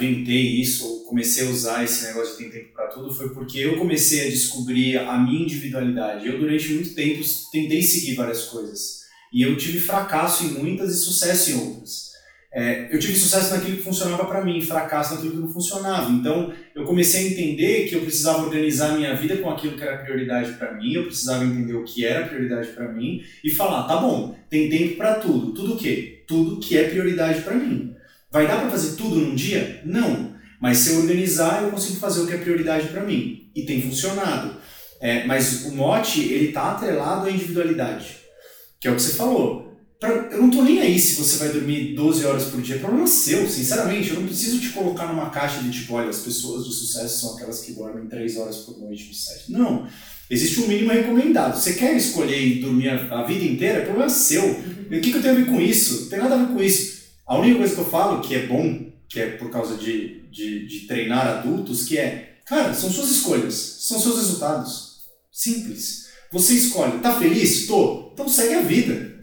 [0.01, 3.77] inventei isso, comecei a usar esse negócio de tem tempo para tudo, foi porque eu
[3.77, 6.27] comecei a descobrir a minha individualidade.
[6.27, 9.01] Eu, durante muito tempo, tentei seguir várias coisas.
[9.31, 12.11] E eu tive fracasso em muitas e sucesso em outras.
[12.53, 16.11] É, eu tive sucesso naquilo que funcionava para mim, fracasso naquilo que não funcionava.
[16.11, 19.83] Então, eu comecei a entender que eu precisava organizar a minha vida com aquilo que
[19.83, 23.83] era prioridade para mim, eu precisava entender o que era prioridade para mim e falar,
[23.83, 25.53] tá bom, tem tempo para tudo.
[25.53, 26.25] Tudo o quê?
[26.27, 27.95] Tudo que é prioridade para mim.
[28.32, 29.82] Vai dar para fazer tudo num dia?
[29.86, 30.32] Não.
[30.59, 33.49] Mas se eu organizar, eu consigo fazer o que é prioridade para mim.
[33.55, 34.57] E tem funcionado.
[34.99, 38.17] É, mas o mote, ele está atrelado à individualidade.
[38.79, 39.71] Que é o que você falou
[40.03, 42.75] eu não tô nem aí se você vai dormir 12 horas por dia.
[42.75, 44.09] É problema seu, sinceramente.
[44.09, 47.36] Eu não preciso te colocar numa caixa de tipo, olha, as pessoas de sucesso são
[47.36, 49.51] aquelas que dormem 3 horas por noite no set.
[49.51, 49.88] Não.
[50.27, 51.55] Existe um mínimo recomendado.
[51.55, 53.79] Você quer escolher dormir a, vida inteira?
[53.79, 54.43] É problema seu.
[54.43, 56.01] O que, que eu tenho a ver com isso?
[56.01, 56.90] Não tem nada a ver com isso.
[57.32, 60.67] A única coisa que eu falo que é bom, que é por causa de, de,
[60.67, 64.97] de treinar adultos, que é, cara, são suas escolhas, são seus resultados.
[65.32, 66.07] Simples.
[66.29, 67.67] Você escolhe, tá feliz?
[67.67, 68.11] Tô.
[68.11, 69.17] Então segue a vida.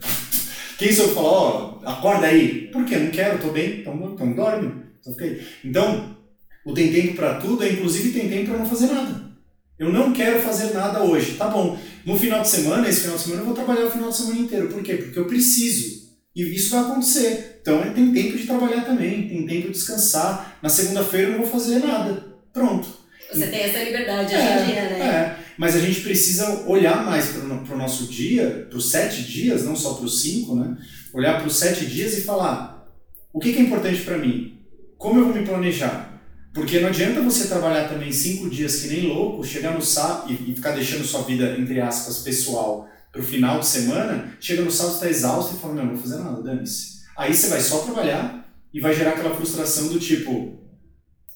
[0.79, 2.71] Quem sou eu falar, ó, acorda aí.
[2.71, 2.97] Por quê?
[2.97, 4.85] Não quero, tô bem, então, então dorme.
[4.99, 5.47] Então, fiquei.
[5.63, 6.17] então,
[6.65, 9.29] o tem tempo para tudo é inclusive tem tempo para não fazer nada.
[9.77, 11.35] Eu não quero fazer nada hoje.
[11.35, 11.77] Tá bom.
[12.03, 14.39] No final de semana, esse final de semana, eu vou trabalhar o final de semana
[14.39, 14.67] inteiro.
[14.69, 14.95] Por quê?
[14.95, 15.98] Porque eu preciso.
[16.39, 17.59] E isso vai acontecer.
[17.61, 20.57] Então, é, tem tempo de trabalhar também, tem tempo de descansar.
[20.63, 22.27] Na segunda-feira eu não vou fazer nada.
[22.53, 22.87] Pronto.
[23.29, 24.99] Você tem essa liberdade hoje é, em dia, né?
[24.99, 29.65] É, mas a gente precisa olhar mais para o nosso dia, para os sete dias,
[29.65, 30.77] não só para os cinco, né?
[31.13, 32.89] Olhar para os sete dias e falar:
[33.33, 34.61] o que, que é importante para mim?
[34.97, 36.23] Como eu vou me planejar?
[36.53, 40.51] Porque não adianta você trabalhar também cinco dias que nem louco, chegar no sábado e,
[40.51, 44.71] e ficar deixando sua vida, entre aspas, pessoal para o final de semana, chega no
[44.71, 46.99] sábado, está exausto e fala: não, não vou fazer nada, dane-se.
[47.17, 50.59] Aí você vai só trabalhar e vai gerar aquela frustração do tipo: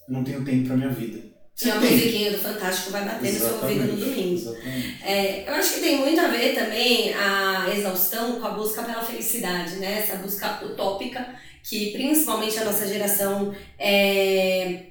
[0.07, 1.33] não tenho tempo para minha vida.
[1.61, 4.57] E a musiquinha do Fantástico vai bater no seu ouvido no domingo.
[5.03, 9.03] É, eu acho que tem muito a ver também a exaustão com a busca pela
[9.03, 9.99] felicidade, né?
[9.99, 14.87] Essa busca utópica que principalmente a nossa geração é,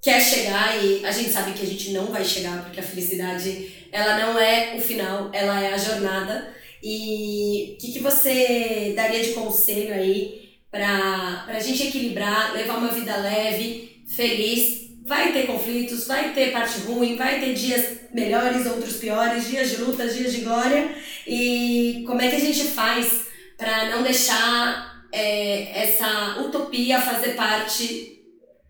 [0.00, 3.77] quer chegar e a gente sabe que a gente não vai chegar porque a felicidade
[3.92, 6.52] ela não é o final, ela é a jornada.
[6.82, 12.88] E o que, que você daria de conselho aí para a gente equilibrar, levar uma
[12.88, 18.96] vida leve, feliz vai ter conflitos, vai ter parte ruim, vai ter dias melhores, outros
[18.96, 20.94] piores, dias de lutas, dias de glória.
[21.26, 23.26] E como é que a gente faz
[23.56, 28.22] para não deixar é, essa utopia fazer parte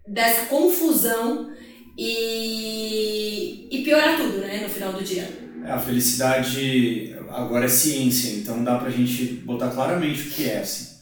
[0.06, 1.50] dessa confusão
[1.99, 5.28] e, e piorar tudo, né, no final do dia?
[5.64, 10.61] É, a felicidade agora é ciência, então dá pra gente botar claramente o que é,
[10.61, 10.96] assim.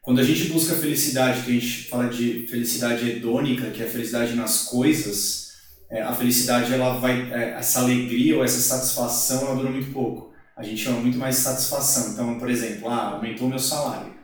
[0.00, 3.90] Quando a gente busca felicidade, que a gente fala de felicidade hedônica, que é a
[3.90, 5.46] felicidade nas coisas,
[5.90, 10.32] é, a felicidade, ela vai, é, essa alegria ou essa satisfação, ela dura muito pouco.
[10.56, 12.12] A gente chama muito mais satisfação.
[12.12, 14.14] Então, por exemplo, ah, aumentou meu salário.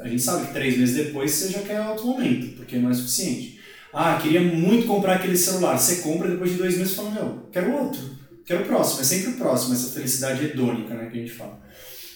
[0.00, 2.94] A gente sabe que três meses depois você já quer outro aumento, porque não é
[2.94, 3.57] suficiente.
[3.92, 5.78] Ah, queria muito comprar aquele celular.
[5.78, 8.00] Você compra depois de dois meses e fala, meu, quero outro,
[8.44, 9.00] quero o próximo.
[9.00, 11.60] É sempre o próximo, essa felicidade hedônica né, que a gente fala.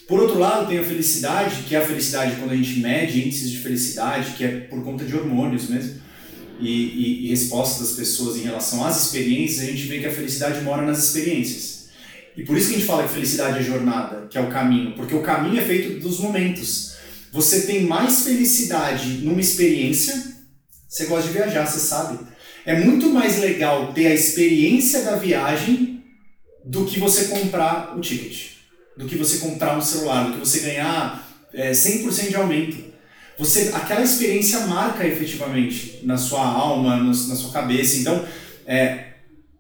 [0.07, 3.51] Por outro lado, tem a felicidade, que é a felicidade quando a gente mede índices
[3.51, 6.03] de felicidade, que é por conta de hormônios mesmo,
[6.61, 10.13] e, e, e respostas das pessoas em relação às experiências, a gente vê que a
[10.13, 11.87] felicidade mora nas experiências.
[12.37, 14.93] E por isso que a gente fala que felicidade é jornada, que é o caminho,
[14.95, 16.95] porque o caminho é feito dos momentos.
[17.31, 20.32] Você tem mais felicidade numa experiência,
[20.93, 22.19] você gosta de viajar, você sabe.
[22.67, 26.05] É muito mais legal ter a experiência da viagem
[26.65, 28.53] do que você comprar o ticket
[28.97, 32.93] do que você comprar um celular, do que você ganhar é, 100% de aumento.
[33.39, 37.97] Você, aquela experiência marca efetivamente na sua alma, na sua cabeça.
[37.97, 38.25] Então,
[38.67, 39.07] é,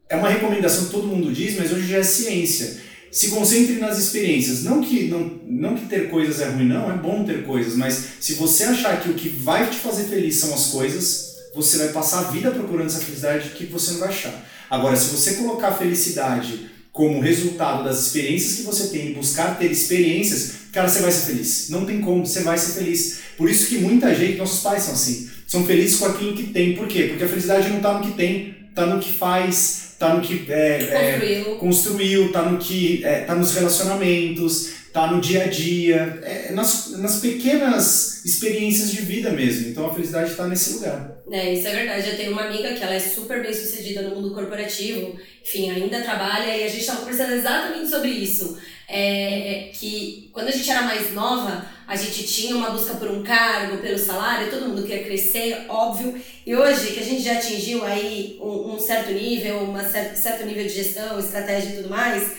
[0.08, 2.82] é uma recomendação que todo mundo diz, mas hoje já é ciência.
[3.12, 4.64] Se concentre nas experiências.
[4.64, 8.04] Não que, não, não que ter coisas é ruim, não, é bom ter coisas, mas
[8.18, 11.88] se você achar que o que vai te fazer feliz são as coisas, você vai
[11.88, 14.48] passar a vida procurando essa felicidade que você não vai achar.
[14.70, 19.58] Agora, se você colocar a felicidade como resultado das experiências que você tem e buscar
[19.58, 21.68] ter experiências, cara, você vai ser feliz.
[21.68, 23.18] Não tem como, você vai ser feliz.
[23.36, 26.74] Por isso que muita gente, nossos pais são assim, são felizes com aquilo que tem.
[26.74, 27.08] Por quê?
[27.08, 30.50] Porque a felicidade não está no que tem, tá no que faz, tá no que
[30.50, 31.56] é, Construiu.
[31.56, 36.90] construiu, tá no que é, tá nos relacionamentos, tá no dia a dia, é, nas,
[36.98, 39.68] nas pequenas experiências de vida mesmo.
[39.68, 41.22] Então a felicidade está nesse lugar.
[41.30, 42.10] É, isso é verdade.
[42.10, 46.02] Eu tenho uma amiga que ela é super bem sucedida no mundo corporativo, enfim, ainda
[46.02, 48.58] trabalha e a gente estava conversando exatamente sobre isso.
[48.94, 53.22] É, que quando a gente era mais nova, a gente tinha uma busca por um
[53.22, 56.20] cargo, pelo salário, todo mundo queria crescer, óbvio.
[56.46, 60.44] E hoje que a gente já atingiu aí um, um certo nível, um certo, certo
[60.44, 62.32] nível de gestão, estratégia e tudo mais,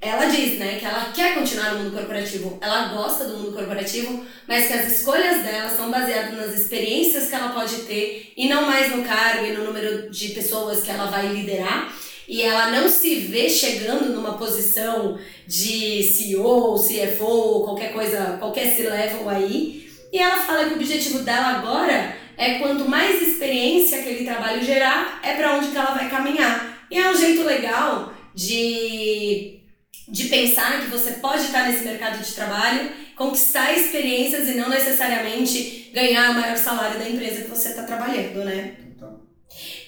[0.00, 4.24] ela diz, né, que ela quer continuar no mundo corporativo, ela gosta do mundo corporativo,
[4.48, 8.66] mas que as escolhas dela são baseadas nas experiências que ela pode ter e não
[8.66, 11.92] mais no cargo e no número de pessoas que ela vai liderar.
[12.30, 15.18] E ela não se vê chegando numa posição
[15.48, 19.90] de CEO, CFO, qualquer coisa, qualquer C-level aí.
[20.12, 25.18] E ela fala que o objetivo dela agora é quanto mais experiência aquele trabalho gerar,
[25.24, 26.86] é para onde que ela vai caminhar.
[26.88, 29.58] E é um jeito legal de
[30.06, 35.90] de pensar que você pode estar nesse mercado de trabalho, conquistar experiências e não necessariamente
[35.92, 38.74] ganhar o maior salário da empresa que você está trabalhando, né?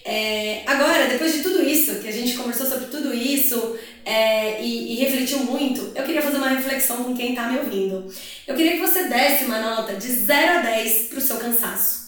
[0.05, 4.95] É, agora, depois de tudo isso, que a gente conversou sobre tudo isso é, e,
[4.95, 8.13] e refletiu muito, eu queria fazer uma reflexão com quem está me ouvindo.
[8.47, 12.03] Eu queria que você desse uma nota de 0 a 10 para o seu cansaço.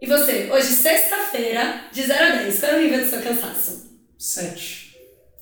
[0.00, 3.88] E você, hoje, sexta-feira, de 0 a 10, qual é o nível do seu cansaço?
[4.18, 4.88] sete.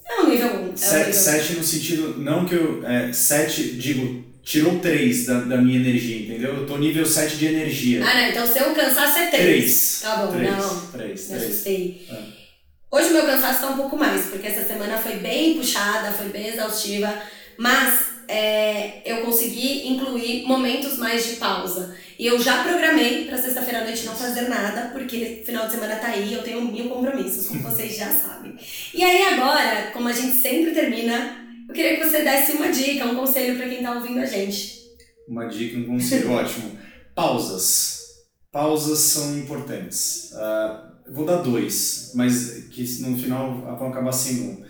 [0.09, 0.67] É um nível bom.
[0.67, 2.87] É um Sete, nível sete no sentido, não que eu.
[2.87, 6.55] É, sete, digo, tirou três da, da minha energia, entendeu?
[6.59, 8.03] Eu tô nível 7 de energia.
[8.07, 9.33] Ah, não, então seu cansaço é 3.
[9.33, 10.01] Três.
[10.01, 10.87] Tá bom, três, não.
[10.93, 11.51] Três, Me três.
[11.51, 12.07] assustei.
[12.09, 12.17] É.
[12.89, 16.29] Hoje o meu cansaço tá um pouco mais, porque essa semana foi bem puxada, foi
[16.29, 17.13] bem exaustiva,
[17.59, 21.97] mas é, eu consegui incluir momentos mais de pausa.
[22.17, 25.97] E eu já programei pra sexta-feira à noite não fazer nada, porque final de semana
[25.97, 28.57] tá aí, eu tenho mil compromissos, como vocês já sabem.
[28.95, 33.07] E aí agora, como a gente sempre termina, eu queria que você desse uma dica,
[33.07, 34.83] um conselho pra quem tá ouvindo a gente.
[35.29, 36.79] Uma dica, um conselho ótimo.
[37.15, 38.01] Pausas.
[38.53, 40.31] Pausas são importantes.
[41.07, 44.65] Eu vou dar dois, mas que no final vão acabar sendo um.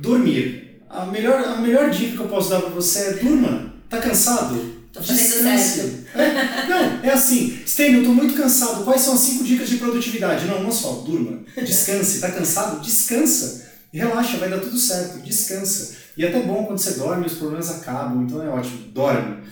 [0.00, 0.80] Dormir.
[0.88, 3.74] A melhor, a melhor dica que eu posso dar pra você é durma.
[3.88, 4.80] Tá cansado?
[4.92, 6.06] Tô fazendo Descanse.
[6.14, 7.60] É, não, é assim.
[7.64, 8.82] Stênio, eu tô muito cansado.
[8.82, 10.46] Quais são as cinco dicas de produtividade?
[10.46, 10.94] Não, uma só.
[11.06, 11.44] Durma.
[11.56, 12.20] Descanse.
[12.20, 12.80] Tá cansado?
[12.80, 13.69] Descansa.
[13.92, 15.22] Relaxa, vai dar tudo certo.
[15.22, 15.96] Descansa.
[16.16, 18.22] E é até bom quando você dorme, os problemas acabam.
[18.22, 18.88] Então é ótimo.
[18.92, 19.42] Dorme.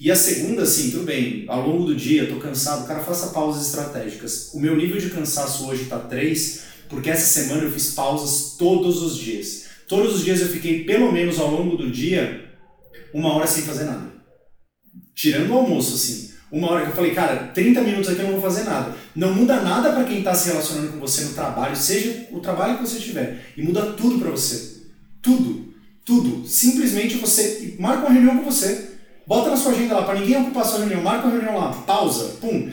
[0.00, 3.66] E a segunda, assim, tudo bem, ao longo do dia, tô cansado, cara, faça pausas
[3.66, 4.50] estratégicas.
[4.52, 9.00] O meu nível de cansaço hoje tá 3, porque essa semana eu fiz pausas todos
[9.00, 9.66] os dias.
[9.86, 12.50] Todos os dias eu fiquei, pelo menos ao longo do dia,
[13.14, 14.10] uma hora sem fazer nada.
[15.14, 16.31] Tirando o almoço, assim.
[16.52, 18.94] Uma hora que eu falei, cara, 30 minutos aqui eu não vou fazer nada.
[19.16, 22.76] Não muda nada para quem está se relacionando com você no trabalho, seja o trabalho
[22.76, 23.52] que você tiver.
[23.56, 24.82] E muda tudo para você.
[25.22, 25.72] Tudo.
[26.04, 26.46] Tudo.
[26.46, 28.90] Simplesmente você marca uma reunião com você.
[29.26, 31.00] Bota na sua agenda lá, para ninguém ocupar sua reunião.
[31.00, 31.72] Marca uma reunião lá.
[31.72, 32.36] Pausa.
[32.38, 32.70] Pum.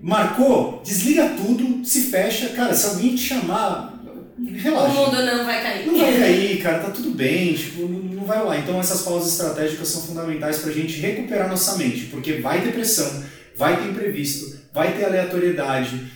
[0.00, 2.48] Marcou, desliga tudo, se fecha.
[2.50, 3.99] Cara, se alguém te chamar,
[4.46, 4.92] relaxa.
[4.92, 5.86] O mundo não vai cair.
[5.86, 8.58] Não vai cair, cara, tá tudo bem, tipo, não vai lá.
[8.58, 13.24] Então essas pausas estratégicas são fundamentais pra gente recuperar nossa mente, porque vai ter pressão,
[13.56, 16.10] vai ter imprevisto, vai ter aleatoriedade,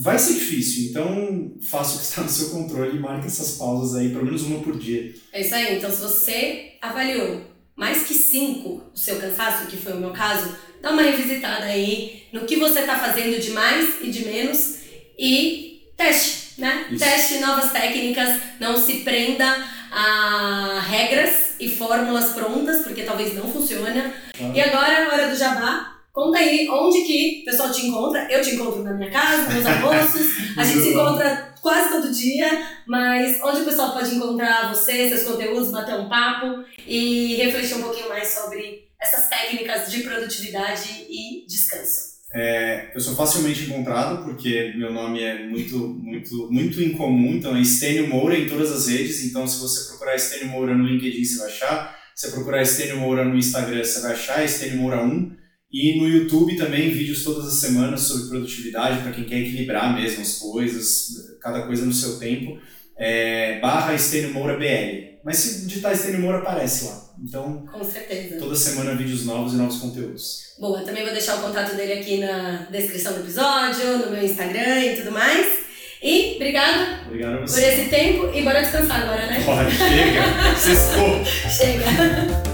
[0.00, 0.90] vai ser difícil.
[0.90, 4.42] Então faça o que está no seu controle e marque essas pausas aí, pelo menos
[4.42, 5.14] uma por dia.
[5.32, 5.76] É isso aí.
[5.76, 7.42] Então, se você avaliou
[7.76, 10.52] mais que cinco o seu cansaço, que foi o meu caso,
[10.82, 14.78] dá uma revisitada aí no que você tá fazendo de mais e de menos
[15.18, 16.86] e teste, né?
[16.90, 17.04] Isso.
[17.04, 19.46] Teste novas técnicas, não se prenda
[19.90, 24.12] a regras e fórmulas prontas, porque talvez não funcione.
[24.36, 24.54] Claro.
[24.54, 25.94] E agora, hora do jabá.
[26.12, 28.26] Conta aí onde que o pessoal te encontra.
[28.28, 30.56] Eu te encontro na minha casa, nos almoços.
[30.56, 35.22] A gente se encontra quase todo dia, mas onde o pessoal pode encontrar você, seus
[35.22, 41.44] conteúdos, bater um papo e refletir um pouquinho mais sobre essas técnicas de produtividade e
[41.46, 42.07] descanso.
[42.32, 47.62] É, eu sou facilmente encontrado porque meu nome é muito, muito, muito incomum, então é
[47.62, 49.24] Estênio Moura em todas as redes.
[49.24, 51.98] Então, se você procurar Estênio Moura no LinkedIn, você vai achar.
[52.14, 55.38] Se você procurar Estênio Moura no Instagram, você vai achar Estênio Moura 1.
[55.70, 60.22] E no YouTube também, vídeos todas as semanas sobre produtividade, para quem quer equilibrar mesmo
[60.22, 61.08] as coisas,
[61.40, 62.58] cada coisa no seu tempo.
[62.96, 65.07] É, barra Estênio Moura BL.
[65.24, 67.08] Mas se digitar Estênio Moura, aparece lá.
[67.22, 68.38] Então, Com certeza.
[68.38, 70.54] toda semana vídeos novos e novos conteúdos.
[70.58, 74.80] Boa, também vou deixar o contato dele aqui na descrição do episódio, no meu Instagram
[74.84, 75.58] e tudo mais.
[76.00, 79.42] E Obrigado a por esse tempo e bora descansar agora, né?
[79.44, 80.22] Bora, chega.
[80.56, 81.24] Sextou.
[81.50, 82.47] Chega.